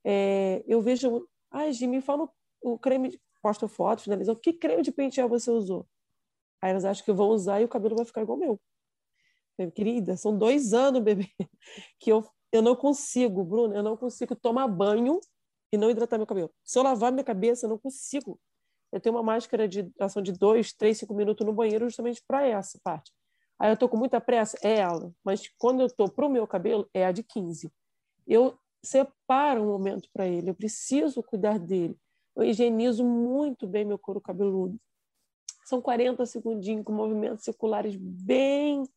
É, 0.03 0.63
eu 0.67 0.81
vejo. 0.81 1.27
Ai, 1.49 1.71
Jimmy, 1.71 2.01
fala 2.01 2.29
o 2.61 2.77
creme. 2.77 3.19
Posta 3.41 3.67
fotos, 3.67 4.03
finalizando. 4.03 4.39
Que 4.39 4.51
creme 4.51 4.81
de 4.81 4.91
pentear 4.91 5.27
você 5.27 5.49
usou? 5.49 5.87
Aí 6.61 6.71
elas 6.71 6.85
acham 6.85 7.03
que 7.03 7.11
eu 7.11 7.15
vou 7.15 7.31
usar 7.31 7.61
e 7.61 7.65
o 7.65 7.69
cabelo 7.69 7.95
vai 7.95 8.05
ficar 8.05 8.21
igual 8.21 8.37
meu. 8.37 8.59
Falei, 9.55 9.71
Querida, 9.71 10.15
são 10.15 10.37
dois 10.37 10.73
anos, 10.73 11.01
bebê, 11.01 11.29
que 11.99 12.11
eu, 12.11 12.23
eu 12.51 12.61
não 12.61 12.75
consigo, 12.75 13.43
Bruno, 13.43 13.75
eu 13.75 13.83
não 13.83 13.97
consigo 13.97 14.35
tomar 14.35 14.67
banho 14.67 15.19
e 15.71 15.77
não 15.77 15.89
hidratar 15.89 16.17
meu 16.17 16.27
cabelo. 16.27 16.51
Se 16.63 16.77
eu 16.77 16.83
lavar 16.83 17.11
minha 17.11 17.23
cabeça, 17.23 17.65
eu 17.65 17.69
não 17.69 17.77
consigo. 17.77 18.39
Eu 18.91 19.01
tenho 19.01 19.15
uma 19.15 19.23
máscara 19.23 19.67
de 19.67 19.91
ação 19.99 20.21
de 20.21 20.31
dois, 20.31 20.73
três, 20.73 20.97
cinco 20.97 21.13
minutos 21.13 21.45
no 21.45 21.53
banheiro 21.53 21.85
justamente 21.85 22.23
para 22.25 22.45
essa 22.47 22.79
parte. 22.83 23.11
Aí 23.59 23.69
eu 23.69 23.73
estou 23.73 23.89
com 23.89 23.97
muita 23.97 24.21
pressa, 24.21 24.57
é 24.61 24.77
ela. 24.77 25.11
Mas 25.23 25.49
quando 25.57 25.81
eu 25.81 25.87
estou 25.87 26.09
para 26.09 26.25
o 26.25 26.29
meu 26.29 26.47
cabelo, 26.47 26.87
é 26.93 27.05
a 27.05 27.11
de 27.11 27.23
15. 27.23 27.71
Eu 28.25 28.57
separo 28.83 29.63
um 29.63 29.67
momento 29.67 30.09
para 30.13 30.27
ele, 30.27 30.49
eu 30.49 30.55
preciso 30.55 31.23
cuidar 31.23 31.59
dele. 31.59 31.97
Eu 32.35 32.43
higienizo 32.43 33.03
muito 33.03 33.67
bem 33.67 33.83
meu 33.83 33.97
couro 33.97 34.21
cabeludo. 34.21 34.79
São 35.67 35.81
40 35.81 36.25
segundinhos 36.25 36.85
com 36.85 36.93
movimentos 36.93 37.43
circulares 37.43 37.93
bem 37.97 38.87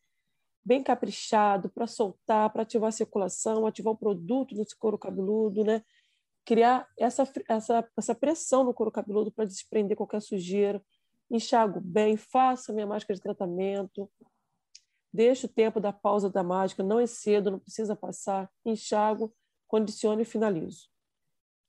bem 0.64 0.84
caprichado 0.84 1.68
para 1.68 1.84
soltar, 1.88 2.48
para 2.50 2.62
ativar 2.62 2.90
a 2.90 2.92
circulação, 2.92 3.66
ativar 3.66 3.92
o 3.92 3.96
produto 3.96 4.54
nesse 4.54 4.76
couro 4.78 4.96
cabeludo, 4.96 5.64
né? 5.64 5.82
Criar 6.44 6.88
essa, 6.96 7.28
essa, 7.48 7.90
essa 7.98 8.14
pressão 8.14 8.62
no 8.62 8.72
couro 8.72 8.92
cabeludo 8.92 9.32
para 9.32 9.46
desprender 9.46 9.96
qualquer 9.96 10.22
sujeira. 10.22 10.80
Enxago 11.28 11.80
bem, 11.80 12.16
faço 12.16 12.72
minha 12.72 12.86
máscara 12.86 13.16
de 13.16 13.22
tratamento, 13.22 14.08
deixo 15.12 15.46
o 15.46 15.50
tempo 15.50 15.80
da 15.80 15.92
pausa 15.92 16.30
da 16.30 16.44
mágica, 16.44 16.84
não 16.84 17.00
é 17.00 17.06
cedo, 17.08 17.50
não 17.50 17.58
precisa 17.58 17.96
passar, 17.96 18.48
enxago, 18.64 19.34
condiciono 19.66 20.20
e 20.20 20.24
finalizo. 20.24 20.88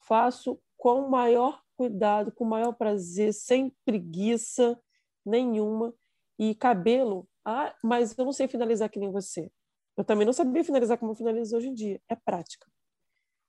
Faço 0.02 0.62
com 0.78 1.08
o 1.08 1.10
maior 1.10 1.60
cuidado, 1.76 2.32
com 2.32 2.44
o 2.44 2.48
maior 2.48 2.74
prazer, 2.74 3.34
sem 3.34 3.76
preguiça 3.84 4.80
nenhuma. 5.26 5.94
E 6.40 6.56
cabelo 6.56 7.28
ah, 7.46 7.74
mas 7.84 8.18
eu 8.18 8.26
não 8.26 8.32
sei 8.32 8.48
finalizar 8.48 8.90
que 8.90 9.00
nem 9.00 9.12
você. 9.12 9.52
Eu 9.98 10.04
também 10.04 10.26
não 10.26 10.34
sabia 10.34 10.64
finalizar 10.64 10.98
como 10.98 11.12
eu 11.12 11.16
finalizo 11.16 11.58
hoje 11.58 11.68
em 11.70 11.74
dia. 11.74 12.02
É 12.08 12.16
prática. 12.16 12.68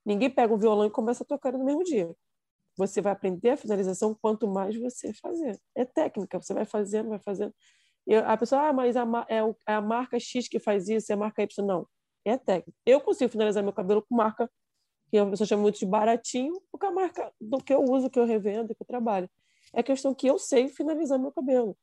Ninguém 0.05 0.31
pega 0.31 0.53
um 0.53 0.59
violão 0.59 0.87
e 0.87 0.91
começa 0.91 1.23
a 1.23 1.27
tocar 1.27 1.53
no 1.53 1.65
mesmo 1.65 1.85
dia. 1.85 2.13
Você 2.77 3.01
vai 3.01 3.13
aprender 3.13 3.51
a 3.51 3.57
finalização 3.57 4.17
quanto 4.21 4.49
mais 4.49 4.75
você 4.77 5.13
fazer. 5.15 5.61
É 5.75 5.85
técnica, 5.85 6.41
você 6.41 6.55
vai 6.55 6.65
fazendo, 6.65 7.11
vai 7.11 7.19
fazendo. 7.21 7.55
E 8.07 8.15
a 8.17 8.37
pessoa, 8.37 8.69
ah, 8.69 8.73
mas 8.73 8.97
a, 8.97 9.05
é, 9.29 9.39
é 9.69 9.75
a 9.75 9.81
marca 9.81 10.19
X 10.19 10.49
que 10.49 10.59
faz 10.59 10.89
isso, 10.89 11.13
é 11.13 11.15
a 11.15 11.19
marca 11.19 11.43
Y. 11.43 11.67
Não, 11.67 11.87
é 12.25 12.37
técnica. 12.39 12.77
Eu 12.87 13.01
consigo 13.01 13.31
finalizar 13.31 13.63
meu 13.63 13.73
cabelo 13.73 14.03
com 14.03 14.17
marca 14.17 14.51
que 15.11 15.19
a 15.19 15.27
pessoa 15.27 15.47
chama 15.47 15.63
muito 15.63 15.79
de 15.79 15.87
baratinho, 15.87 16.55
porque 16.71 16.87
a 16.87 16.91
marca 16.91 17.33
do 17.41 17.59
que 17.59 17.75
eu 17.75 17.85
uso, 17.85 18.11
que 18.11 18.19
eu 18.19 18.25
revendo, 18.25 18.75
que 18.75 18.83
eu 18.83 18.87
trabalho. 18.87 19.31
É 19.73 19.83
questão 19.83 20.15
que 20.15 20.27
eu 20.27 20.39
sei 20.39 20.69
finalizar 20.69 21.19
meu 21.19 21.33
cabelo. 21.33 21.77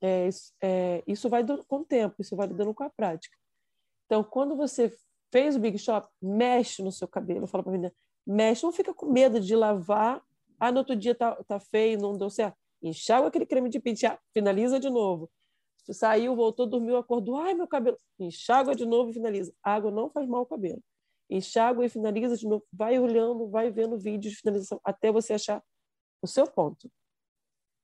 É, 0.00 0.28
é, 0.62 1.02
isso 1.06 1.28
vai 1.28 1.44
com 1.66 1.76
o 1.76 1.84
tempo, 1.84 2.16
isso 2.20 2.36
vai 2.36 2.46
lidando 2.46 2.74
com 2.74 2.84
a 2.84 2.90
prática. 2.90 3.36
Então, 4.06 4.24
quando 4.24 4.56
você 4.56 4.96
fez 5.30 5.56
o 5.56 5.60
Big 5.60 5.78
Shop, 5.78 6.08
mexe 6.20 6.82
no 6.82 6.90
seu 6.92 7.06
cabelo. 7.06 7.46
Fala 7.46 7.62
para 7.62 7.72
a 7.72 7.76
menina, 7.76 7.94
mexe, 8.26 8.64
não 8.64 8.72
fica 8.72 8.94
com 8.94 9.06
medo 9.06 9.40
de 9.40 9.54
lavar. 9.54 10.22
Ah, 10.58 10.72
no 10.72 10.78
outro 10.78 10.96
dia 10.96 11.14
tá, 11.14 11.34
tá 11.44 11.60
feio, 11.60 11.98
não 11.98 12.16
deu 12.16 12.30
certo. 12.30 12.56
Enxágua 12.82 13.28
aquele 13.28 13.46
creme 13.46 13.68
de 13.68 13.80
pentear, 13.80 14.20
finaliza 14.32 14.78
de 14.78 14.88
novo. 14.88 15.30
Saiu, 15.90 16.36
voltou, 16.36 16.66
dormiu, 16.66 16.96
acordou. 16.96 17.36
Ai, 17.36 17.54
meu 17.54 17.66
cabelo. 17.66 17.96
Enxágua 18.18 18.74
de 18.74 18.84
novo 18.84 19.10
e 19.10 19.14
finaliza. 19.14 19.52
água 19.62 19.90
não 19.90 20.10
faz 20.10 20.28
mal 20.28 20.40
ao 20.40 20.46
cabelo. 20.46 20.82
Enxágua 21.30 21.84
e 21.84 21.88
finaliza 21.88 22.36
de 22.36 22.46
novo. 22.46 22.64
Vai 22.72 22.98
olhando, 22.98 23.48
vai 23.48 23.70
vendo 23.70 23.98
vídeos 23.98 24.34
de 24.34 24.40
finalização 24.40 24.80
até 24.84 25.10
você 25.10 25.34
achar 25.34 25.62
o 26.22 26.26
seu 26.26 26.46
ponto. 26.46 26.90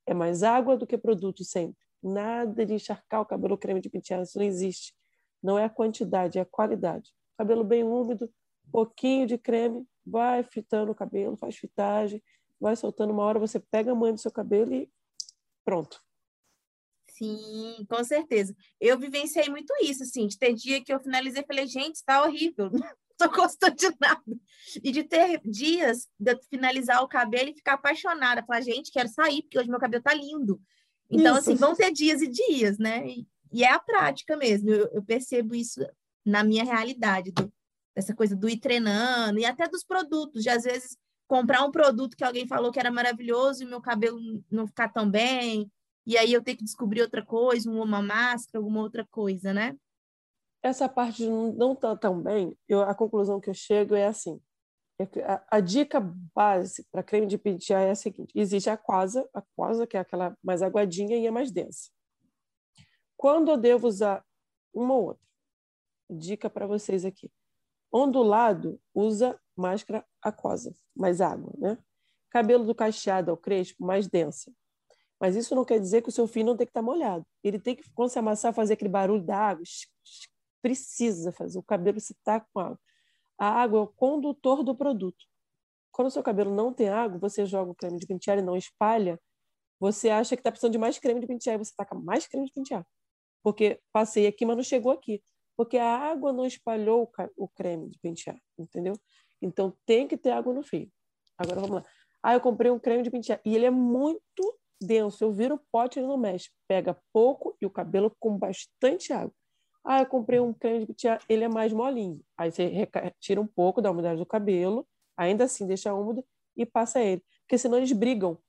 É 0.05 0.13
mais 0.13 0.43
água 0.43 0.77
do 0.77 0.85
que 0.85 0.97
produto 0.97 1.43
sempre. 1.43 1.77
Nada 2.01 2.65
de 2.65 2.73
encharcar 2.73 3.21
o 3.21 3.25
cabelo 3.25 3.57
creme 3.57 3.81
de 3.81 3.89
pentear, 3.89 4.21
isso 4.21 4.37
não 4.37 4.45
existe. 4.45 4.93
Não 5.41 5.57
é 5.57 5.65
a 5.65 5.69
quantidade, 5.69 6.37
é 6.37 6.41
a 6.41 6.45
qualidade. 6.45 7.11
Cabelo 7.37 7.63
bem 7.63 7.83
úmido, 7.83 8.31
pouquinho 8.71 9.25
de 9.25 9.37
creme, 9.37 9.85
vai 10.05 10.43
fitando 10.43 10.91
o 10.91 10.95
cabelo, 10.95 11.35
faz 11.35 11.55
fitagem, 11.55 12.21
vai 12.59 12.75
soltando 12.75 13.11
uma 13.11 13.23
hora, 13.23 13.39
você 13.39 13.59
pega 13.59 13.91
a 13.91 13.95
manha 13.95 14.13
do 14.13 14.19
seu 14.19 14.31
cabelo 14.31 14.73
e 14.73 14.89
pronto. 15.63 16.01
Sim, 17.09 17.85
com 17.89 18.03
certeza. 18.03 18.55
Eu 18.79 18.99
vivenciei 18.99 19.49
muito 19.49 19.73
isso, 19.81 20.03
assim, 20.03 20.27
de 20.27 20.37
ter 20.37 20.53
dia 20.53 20.83
que 20.83 20.93
eu 20.93 20.99
finalizei 20.99 21.41
e 21.41 21.45
falei, 21.45 21.65
gente, 21.65 21.95
está 21.95 22.23
horrível, 22.23 22.69
tô 23.29 23.29
gostando 23.29 23.75
de 23.75 23.89
nada. 23.99 24.23
E 24.83 24.91
de 24.91 25.03
ter 25.03 25.41
dias 25.43 26.07
de 26.19 26.35
finalizar 26.49 27.01
o 27.03 27.07
cabelo 27.07 27.49
e 27.49 27.55
ficar 27.55 27.73
apaixonada, 27.73 28.43
falar, 28.43 28.61
gente, 28.61 28.91
quero 28.91 29.09
sair, 29.09 29.41
porque 29.43 29.59
hoje 29.59 29.69
meu 29.69 29.79
cabelo 29.79 30.03
tá 30.03 30.13
lindo. 30.13 30.59
Então, 31.09 31.37
isso. 31.37 31.51
assim, 31.51 31.55
vão 31.55 31.75
ter 31.75 31.91
dias 31.91 32.21
e 32.21 32.27
dias, 32.27 32.77
né? 32.77 33.07
E, 33.07 33.27
e 33.51 33.63
é 33.63 33.71
a 33.71 33.79
prática 33.79 34.35
mesmo. 34.35 34.69
Eu, 34.69 34.89
eu, 34.91 35.03
percebo 35.03 35.55
isso 35.55 35.85
na 36.25 36.43
minha 36.43 36.63
realidade, 36.63 37.31
do, 37.31 37.51
dessa 37.95 38.13
coisa 38.15 38.35
do 38.35 38.49
ir 38.49 38.57
treinando 38.57 39.39
e 39.39 39.45
até 39.45 39.67
dos 39.67 39.83
produtos, 39.83 40.43
de 40.43 40.49
às 40.49 40.63
vezes 40.63 40.97
comprar 41.27 41.63
um 41.63 41.71
produto 41.71 42.17
que 42.17 42.23
alguém 42.23 42.47
falou 42.47 42.71
que 42.71 42.79
era 42.79 42.91
maravilhoso 42.91 43.63
e 43.63 43.67
meu 43.67 43.81
cabelo 43.81 44.19
não 44.49 44.67
ficar 44.67 44.89
tão 44.89 45.09
bem, 45.09 45.71
e 46.05 46.17
aí 46.17 46.31
eu 46.31 46.43
ter 46.43 46.55
que 46.55 46.63
descobrir 46.63 47.01
outra 47.01 47.25
coisa, 47.25 47.69
uma 47.69 48.01
máscara, 48.01 48.59
alguma 48.59 48.81
outra 48.81 49.05
coisa, 49.09 49.53
né? 49.53 49.75
Essa 50.65 50.89
parte 50.89 51.29
não 51.29 51.73
estar 51.73 51.89
tá 51.89 51.95
tão 51.95 52.19
bem, 52.19 52.57
eu, 52.67 52.81
a 52.81 52.95
conclusão 52.95 53.39
que 53.39 53.47
eu 53.47 53.53
chego 53.53 53.93
é 53.93 54.07
assim: 54.07 54.41
a, 55.23 55.57
a 55.57 55.59
dica 55.59 55.99
base 56.33 56.83
para 56.91 57.03
creme 57.03 57.27
de 57.27 57.37
pentear 57.37 57.83
é 57.83 57.91
a 57.91 57.95
seguinte: 57.95 58.31
existe 58.33 58.67
a 58.67 58.73
aquosa, 58.73 59.29
a 59.31 59.37
aquosa 59.37 59.85
que 59.85 59.95
é 59.95 59.99
aquela 59.99 60.35
mais 60.43 60.63
aguadinha 60.63 61.19
e 61.19 61.27
é 61.27 61.29
mais 61.29 61.51
densa. 61.51 61.91
Quando 63.15 63.51
eu 63.51 63.57
devo 63.57 63.87
usar 63.87 64.25
uma 64.73 64.95
ou 64.95 65.03
outra? 65.09 65.23
Dica 66.09 66.49
para 66.49 66.65
vocês 66.65 67.05
aqui. 67.05 67.31
Ondulado 67.93 68.81
usa 68.91 69.39
máscara 69.55 70.03
aquosa, 70.19 70.75
mais 70.95 71.21
água, 71.21 71.53
né? 71.59 71.77
Cabelo 72.31 72.65
do 72.65 72.73
cacheado 72.73 73.29
ao 73.29 73.37
crespo, 73.37 73.85
mais 73.85 74.07
densa. 74.07 74.51
Mas 75.21 75.35
isso 75.35 75.53
não 75.53 75.63
quer 75.63 75.79
dizer 75.79 76.01
que 76.01 76.09
o 76.09 76.11
seu 76.11 76.25
fio 76.25 76.43
não 76.43 76.57
tem 76.57 76.65
que 76.65 76.71
estar 76.71 76.81
tá 76.81 76.85
molhado. 76.85 77.23
Ele 77.43 77.59
tem 77.59 77.75
que, 77.75 77.83
quando 77.93 78.09
você 78.09 78.17
amassar, 78.17 78.51
fazer 78.51 78.73
aquele 78.73 78.89
barulho 78.89 79.23
da 79.23 79.37
água. 79.37 79.63
Precisa 80.65 81.31
fazer. 81.31 81.59
O 81.59 81.63
cabelo 81.63 81.99
se 81.99 82.13
está 82.13 82.39
com 82.39 82.59
água. 82.59 82.79
A 83.37 83.47
água 83.47 83.81
é 83.81 83.83
o 83.83 83.87
condutor 83.87 84.63
do 84.63 84.75
produto. 84.75 85.23
Quando 85.91 86.07
o 86.07 86.11
seu 86.11 86.23
cabelo 86.23 86.55
não 86.55 86.73
tem 86.73 86.89
água, 86.89 87.19
você 87.19 87.45
joga 87.45 87.69
o 87.69 87.75
creme 87.75 87.99
de 87.99 88.07
pentear 88.07 88.39
e 88.39 88.41
não 88.41 88.57
espalha, 88.57 89.21
você 89.79 90.09
acha 90.09 90.35
que 90.35 90.39
está 90.39 90.49
precisando 90.49 90.71
de 90.71 90.79
mais 90.79 90.97
creme 90.97 91.19
de 91.19 91.27
pentear 91.27 91.53
e 91.53 91.63
você 91.63 91.71
taca 91.77 91.93
mais 91.93 92.25
creme 92.27 92.47
de 92.47 92.51
pentear. 92.51 92.83
Porque 93.43 93.79
passei 93.93 94.25
aqui, 94.25 94.43
mas 94.43 94.55
não 94.55 94.63
chegou 94.63 94.91
aqui. 94.91 95.21
Porque 95.55 95.77
a 95.77 95.85
água 95.87 96.33
não 96.33 96.47
espalhou 96.47 97.11
o 97.37 97.47
creme 97.47 97.87
de 97.87 97.99
pentear, 97.99 98.41
entendeu? 98.57 98.95
Então 99.39 99.71
tem 99.85 100.07
que 100.07 100.17
ter 100.17 100.31
água 100.31 100.51
no 100.51 100.63
fio. 100.63 100.91
Agora 101.37 101.61
vamos 101.61 101.75
lá. 101.75 101.85
Ah, 102.23 102.33
eu 102.33 102.41
comprei 102.41 102.71
um 102.71 102.79
creme 102.79 103.03
de 103.03 103.11
pentear 103.11 103.39
e 103.45 103.55
ele 103.55 103.67
é 103.67 103.69
muito 103.69 104.57
denso. 104.81 105.23
Eu 105.23 105.31
viro 105.31 105.53
o 105.53 105.61
pote 105.71 105.99
e 105.99 106.01
ele 106.01 106.07
não 106.07 106.17
mexe. 106.17 106.49
Pega 106.67 106.99
pouco 107.13 107.55
e 107.61 107.67
o 107.67 107.69
cabelo 107.69 108.15
com 108.19 108.35
bastante 108.35 109.13
água. 109.13 109.31
Ah, 109.85 109.99
eu 110.01 110.07
comprei 110.07 110.39
um 110.39 110.51
creme 110.51 110.79
de 110.79 110.87
pentear, 110.87 111.21
ele 111.29 111.43
é 111.43 111.47
mais 111.47 111.71
molinho. 111.71 112.19
Aí 112.35 112.51
você 112.51 112.89
tira 113.19 113.39
um 113.39 113.45
pouco 113.45 113.81
da 113.81 113.91
umidade 113.91 114.17
do 114.17 114.25
cabelo, 114.25 114.87
ainda 115.15 115.43
assim 115.43 115.67
deixa 115.67 115.93
úmido 115.93 116.25
e 116.57 116.65
passa 116.65 117.01
ele. 117.01 117.23
Porque 117.41 117.57
senão 117.57 117.77
eles 117.77 117.91
brigam. 117.91 118.39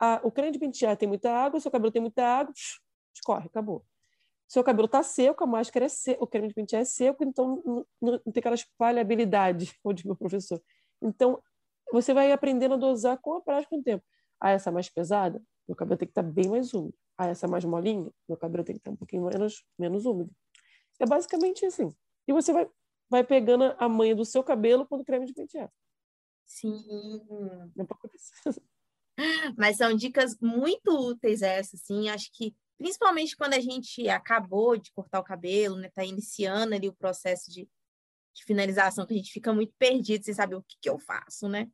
Ah, 0.00 0.20
o 0.24 0.30
creme 0.32 0.50
de 0.50 0.58
pentear 0.58 0.96
tem 0.96 1.08
muita 1.08 1.30
água, 1.32 1.60
seu 1.60 1.70
cabelo 1.70 1.92
tem 1.92 2.02
muita 2.02 2.24
água, 2.26 2.52
escorre, 3.14 3.46
acabou. 3.46 3.84
Seu 4.48 4.64
cabelo 4.64 4.86
está 4.86 5.02
seco, 5.02 5.44
a 5.44 5.46
máscara 5.46 5.86
é 5.86 5.88
seca, 5.88 6.22
o 6.22 6.26
creme 6.26 6.48
de 6.48 6.54
pentear 6.54 6.82
é 6.82 6.84
seco, 6.84 7.24
então 7.24 7.62
não, 7.64 7.86
não, 8.00 8.18
tem 8.18 8.40
aquela 8.40 8.56
espalhabilidade, 8.56 9.72
como 9.82 9.94
diz 9.94 10.04
meu 10.04 10.16
professor. 10.16 10.60
Então, 11.00 11.40
você 11.92 12.12
vai 12.12 12.32
aprendendo 12.32 12.74
a 12.74 12.76
dosar 12.76 13.18
com 13.18 13.34
a 13.34 13.40
prática 13.40 13.70
com 13.70 13.80
o 13.80 13.82
tempo. 13.82 14.04
Ah, 14.40 14.50
essa 14.50 14.72
mais 14.72 14.88
pesada, 14.90 15.40
meu 15.68 15.76
cabelo 15.76 15.96
tem 15.96 16.08
que 16.08 16.12
estar 16.12 16.22
tá 16.24 16.28
bem 16.28 16.48
mais 16.48 16.74
úmido. 16.74 16.94
Ah, 17.16 17.28
essa 17.28 17.46
mais 17.46 17.64
molinha, 17.64 18.10
meu 18.28 18.36
cabelo 18.36 18.64
tem 18.64 18.74
que 18.74 18.80
estar 18.80 18.90
tá 18.90 18.94
um 18.94 18.96
pouquinho 18.96 19.24
menos, 19.24 19.64
menos 19.78 20.04
úmido. 20.04 20.30
É 21.00 21.06
basicamente 21.06 21.64
assim. 21.66 21.94
E 22.26 22.32
você 22.32 22.52
vai, 22.52 22.68
vai 23.08 23.24
pegando 23.24 23.74
a 23.78 23.88
manha 23.88 24.14
do 24.14 24.24
seu 24.24 24.42
cabelo 24.42 24.86
quando 24.86 25.04
creme 25.04 25.26
de 25.26 25.34
pentear. 25.34 25.70
Sim. 26.44 26.82
É 27.76 27.82
um 27.82 27.86
pouco 27.86 28.08
disso. 28.08 28.32
Mas 29.56 29.76
são 29.76 29.94
dicas 29.94 30.38
muito 30.40 30.90
úteis 30.90 31.42
essas, 31.42 31.80
assim. 31.82 32.08
Acho 32.08 32.30
que 32.32 32.54
principalmente 32.78 33.36
quando 33.36 33.54
a 33.54 33.60
gente 33.60 34.08
acabou 34.08 34.76
de 34.76 34.92
cortar 34.92 35.20
o 35.20 35.24
cabelo, 35.24 35.76
né? 35.76 35.88
Tá 35.90 36.04
iniciando 36.04 36.74
ali 36.74 36.88
o 36.88 36.94
processo 36.94 37.50
de, 37.50 37.68
de 38.34 38.44
finalização, 38.44 39.06
que 39.06 39.14
a 39.14 39.16
gente 39.16 39.32
fica 39.32 39.52
muito 39.52 39.72
perdido 39.78 40.24
sem 40.24 40.34
saber 40.34 40.56
o 40.56 40.62
que, 40.62 40.76
que 40.80 40.88
eu 40.88 40.98
faço, 40.98 41.48
né? 41.48 41.70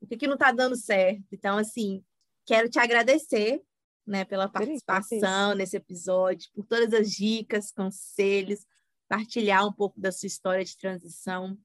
O 0.00 0.06
que, 0.06 0.16
que 0.16 0.26
não 0.26 0.36
tá 0.36 0.52
dando 0.52 0.76
certo. 0.76 1.24
Então, 1.32 1.58
assim, 1.58 2.04
quero 2.44 2.68
te 2.68 2.78
agradecer 2.78 3.62
né, 4.06 4.24
pela 4.24 4.48
participação 4.48 5.54
nesse 5.54 5.76
episódio, 5.76 6.50
por 6.54 6.64
todas 6.64 6.92
as 6.94 7.10
dicas, 7.10 7.72
conselhos, 7.72 8.64
partilhar 9.08 9.66
um 9.66 9.72
pouco 9.72 10.00
da 10.00 10.12
sua 10.12 10.26
história 10.26 10.64
de 10.64 10.76
transição. 10.76 11.58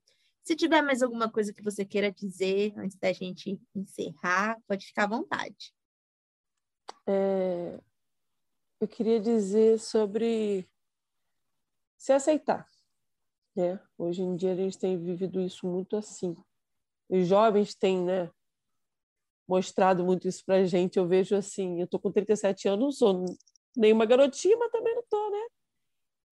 Se 0.44 0.56
tiver 0.56 0.82
mais 0.82 1.04
alguma 1.04 1.32
coisa 1.32 1.54
que 1.54 1.64
você 1.64 1.86
queira 1.86 2.12
dizer 2.12 2.74
antes 2.78 2.98
da 2.98 3.14
gente 3.14 3.62
encerrar, 3.76 4.60
pode 4.68 4.86
ficar 4.88 5.04
à 5.04 5.08
vontade. 5.08 5.74
É, 7.08 7.80
eu 8.80 8.88
queria 8.88 9.20
dizer 9.20 9.80
sobre 9.80 10.68
se 11.98 12.12
aceitar. 12.12 12.68
Né? 13.56 13.80
Hoje 13.98 14.24
em 14.24 14.36
dia 14.36 14.54
a 14.54 14.56
gente 14.56 14.80
tem 14.80 14.98
vivido 14.98 15.40
isso 15.40 15.68
muito 15.68 15.96
assim. 15.96 16.36
Os 17.08 17.28
jovens 17.28 17.76
têm, 17.76 18.04
né? 18.04 18.32
Mostrado 19.48 20.04
muito 20.04 20.28
isso 20.28 20.44
pra 20.46 20.64
gente. 20.64 20.98
Eu 20.98 21.08
vejo 21.08 21.36
assim, 21.36 21.82
eu 21.82 21.88
tô 21.88 22.00
com 22.00 22.12
37 22.12 22.68
anos, 22.68 22.84
não 22.84 22.92
sou 22.92 23.26
nenhuma 23.76 24.06
garotinha, 24.06 24.58
mas 24.58 24.72
também 24.72 24.96
não 24.96 25.04
tô, 25.10 25.30
né? 25.30 25.48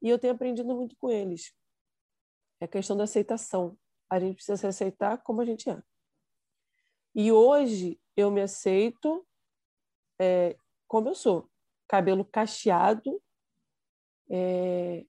E 0.02 0.10
eu 0.10 0.19
tenho 0.19 0.34
aprendido 0.34 0.74
muito 0.76 0.95
com 0.98 1.10
eles. 1.10 1.54
É 2.62 2.65
a 2.65 2.67
questão 2.67 2.95
da 2.95 3.04
aceitação. 3.04 3.78
A 4.10 4.19
gente 4.19 4.36
precisa 4.36 4.58
se 4.58 4.67
aceitar 4.67 5.22
como 5.24 5.41
a 5.41 5.45
gente 5.45 5.69
é. 5.69 5.82
E 7.15 7.32
hoje 7.32 8.00
eu 8.15 8.32
me 8.32 8.41
aceito 8.41 9.26
é, 10.19 10.58
como 10.88 11.10
eu 11.10 11.15
sou. 11.15 11.50
Cabelo 11.88 12.26
cacheado. 12.26 13.22
É, 14.30 15.06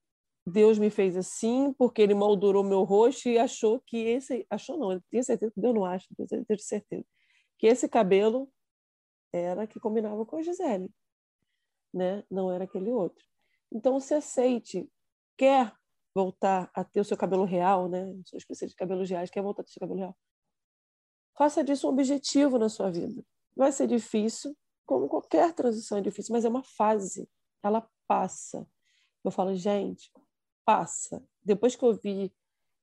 Deus 0.46 0.78
me 0.78 0.90
fez 0.90 1.16
assim 1.16 1.72
porque 1.74 2.00
ele 2.00 2.14
moldurou 2.14 2.64
meu 2.64 2.82
rosto 2.84 3.28
e 3.28 3.38
achou 3.38 3.80
que 3.80 3.96
esse... 3.96 4.46
Achou 4.48 4.78
não, 4.78 4.92
eu 4.92 5.02
tenho 5.10 5.22
certeza 5.22 5.52
que 5.52 5.60
Deus 5.60 5.74
não 5.74 5.84
acha, 5.84 6.08
tenho 6.16 6.58
certeza. 6.58 7.04
Que 7.60 7.66
esse 7.66 7.86
cabelo 7.86 8.50
era 9.30 9.66
que 9.66 9.78
combinava 9.78 10.24
com 10.24 10.36
a 10.36 10.42
Gisele. 10.42 10.90
Né? 11.92 12.24
Não 12.30 12.50
era 12.50 12.64
aquele 12.64 12.90
outro. 12.90 13.22
Então, 13.70 14.00
se 14.00 14.14
aceite. 14.14 14.90
Quer 15.36 15.70
voltar 16.14 16.70
a 16.74 16.82
ter 16.82 17.00
o 17.00 17.04
seu 17.04 17.18
cabelo 17.18 17.44
real, 17.44 17.86
né? 17.86 18.04
Sou 18.24 18.38
especialista 18.38 18.68
de 18.68 18.74
cabelos 18.74 19.08
reais, 19.10 19.30
quer 19.30 19.42
voltar 19.42 19.60
a 19.60 19.64
ter 19.64 19.70
o 19.70 19.72
seu 19.72 19.80
cabelo 19.80 20.00
real. 20.00 20.16
Faça 21.36 21.62
disso 21.62 21.86
um 21.86 21.90
objetivo 21.90 22.58
na 22.58 22.70
sua 22.70 22.90
vida. 22.90 23.22
Vai 23.54 23.72
ser 23.72 23.86
difícil, 23.86 24.56
como 24.86 25.06
qualquer 25.06 25.52
transição 25.52 25.98
é 25.98 26.00
difícil, 26.00 26.32
mas 26.32 26.46
é 26.46 26.48
uma 26.48 26.62
fase. 26.62 27.28
Ela 27.62 27.86
passa. 28.06 28.66
Eu 29.22 29.30
falo, 29.30 29.54
gente, 29.54 30.10
passa. 30.64 31.22
Depois 31.42 31.76
que 31.76 31.84
eu 31.84 31.94
vi 31.94 32.34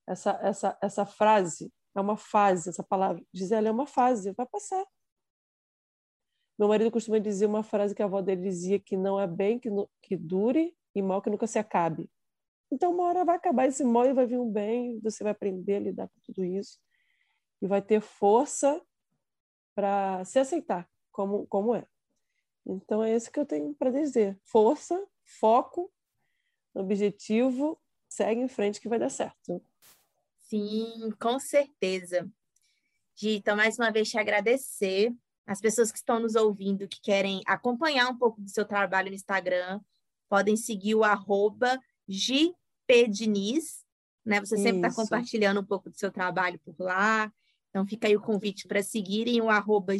essa, 0.06 0.38
essa, 0.40 0.78
essa 0.80 1.04
frase, 1.04 1.72
é 1.98 2.02
uma 2.02 2.16
fase, 2.16 2.68
essa 2.68 2.82
palavra, 2.82 3.22
Gisele, 3.32 3.68
é 3.68 3.70
uma 3.70 3.86
fase, 3.86 4.32
vai 4.32 4.46
passar. 4.46 4.84
Meu 6.58 6.68
marido 6.68 6.90
costuma 6.90 7.18
dizer 7.18 7.46
uma 7.46 7.62
frase 7.62 7.94
que 7.94 8.02
a 8.02 8.06
avó 8.06 8.20
dele 8.20 8.42
dizia 8.42 8.80
que 8.80 8.96
não 8.96 9.18
é 9.18 9.26
bem 9.26 9.58
que, 9.58 9.68
que 10.02 10.16
dure 10.16 10.76
e 10.94 11.00
mal 11.00 11.22
que 11.22 11.30
nunca 11.30 11.46
se 11.46 11.58
acabe. 11.58 12.10
Então, 12.70 12.92
uma 12.92 13.04
hora 13.04 13.24
vai 13.24 13.36
acabar 13.36 13.66
esse 13.66 13.84
mal 13.84 14.06
e 14.06 14.12
vai 14.12 14.26
vir 14.26 14.38
um 14.38 14.50
bem, 14.50 15.00
você 15.00 15.22
vai 15.22 15.32
aprender 15.32 15.76
a 15.76 15.80
lidar 15.80 16.08
com 16.08 16.20
tudo 16.24 16.44
isso 16.44 16.78
e 17.62 17.66
vai 17.66 17.80
ter 17.80 18.00
força 18.00 18.82
para 19.74 20.24
se 20.24 20.38
aceitar 20.38 20.88
como, 21.12 21.46
como 21.46 21.74
é. 21.74 21.86
Então, 22.66 23.02
é 23.02 23.14
isso 23.14 23.30
que 23.30 23.40
eu 23.40 23.46
tenho 23.46 23.72
para 23.74 23.90
dizer. 23.90 24.38
Força, 24.42 25.02
foco, 25.24 25.90
objetivo, 26.74 27.80
segue 28.08 28.40
em 28.40 28.48
frente 28.48 28.80
que 28.80 28.88
vai 28.88 28.98
dar 28.98 29.10
certo. 29.10 29.62
Sim, 30.48 31.10
com 31.20 31.38
certeza. 31.38 32.26
Gita, 33.14 33.54
mais 33.54 33.78
uma 33.78 33.90
vez 33.90 34.08
te 34.08 34.18
agradecer. 34.18 35.14
As 35.46 35.60
pessoas 35.60 35.92
que 35.92 35.98
estão 35.98 36.18
nos 36.18 36.34
ouvindo, 36.34 36.88
que 36.88 37.00
querem 37.00 37.42
acompanhar 37.46 38.08
um 38.08 38.16
pouco 38.16 38.40
do 38.40 38.48
seu 38.48 38.64
trabalho 38.64 39.10
no 39.10 39.14
Instagram, 39.14 39.80
podem 40.28 40.56
seguir 40.56 40.94
o 40.94 41.04
arroba 41.04 41.78
né? 44.24 44.40
Você 44.40 44.56
sempre 44.56 44.86
está 44.86 44.94
compartilhando 44.94 45.60
um 45.60 45.64
pouco 45.64 45.90
do 45.90 45.98
seu 45.98 46.10
trabalho 46.10 46.58
por 46.60 46.74
lá. 46.78 47.30
Então 47.68 47.86
fica 47.86 48.08
aí 48.08 48.16
o 48.16 48.20
convite 48.20 48.66
para 48.66 48.82
seguirem 48.82 49.42
o 49.42 49.50
arroba 49.50 49.94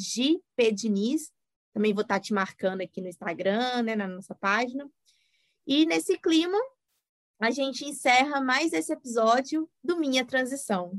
Também 1.75 1.93
vou 1.93 2.03
estar 2.03 2.15
tá 2.15 2.21
te 2.21 2.33
marcando 2.33 2.81
aqui 2.81 3.03
no 3.03 3.09
Instagram, 3.09 3.83
né? 3.83 3.95
Na 3.95 4.09
nossa 4.09 4.35
página. 4.35 4.89
E 5.67 5.85
nesse 5.85 6.19
clima, 6.19 6.59
a 7.41 7.51
gente 7.51 7.85
encerra 7.85 8.41
mais 8.41 8.73
esse 8.73 8.93
episódio 8.93 9.69
do 9.83 9.97
Minha 9.97 10.25
Transição. 10.25 10.93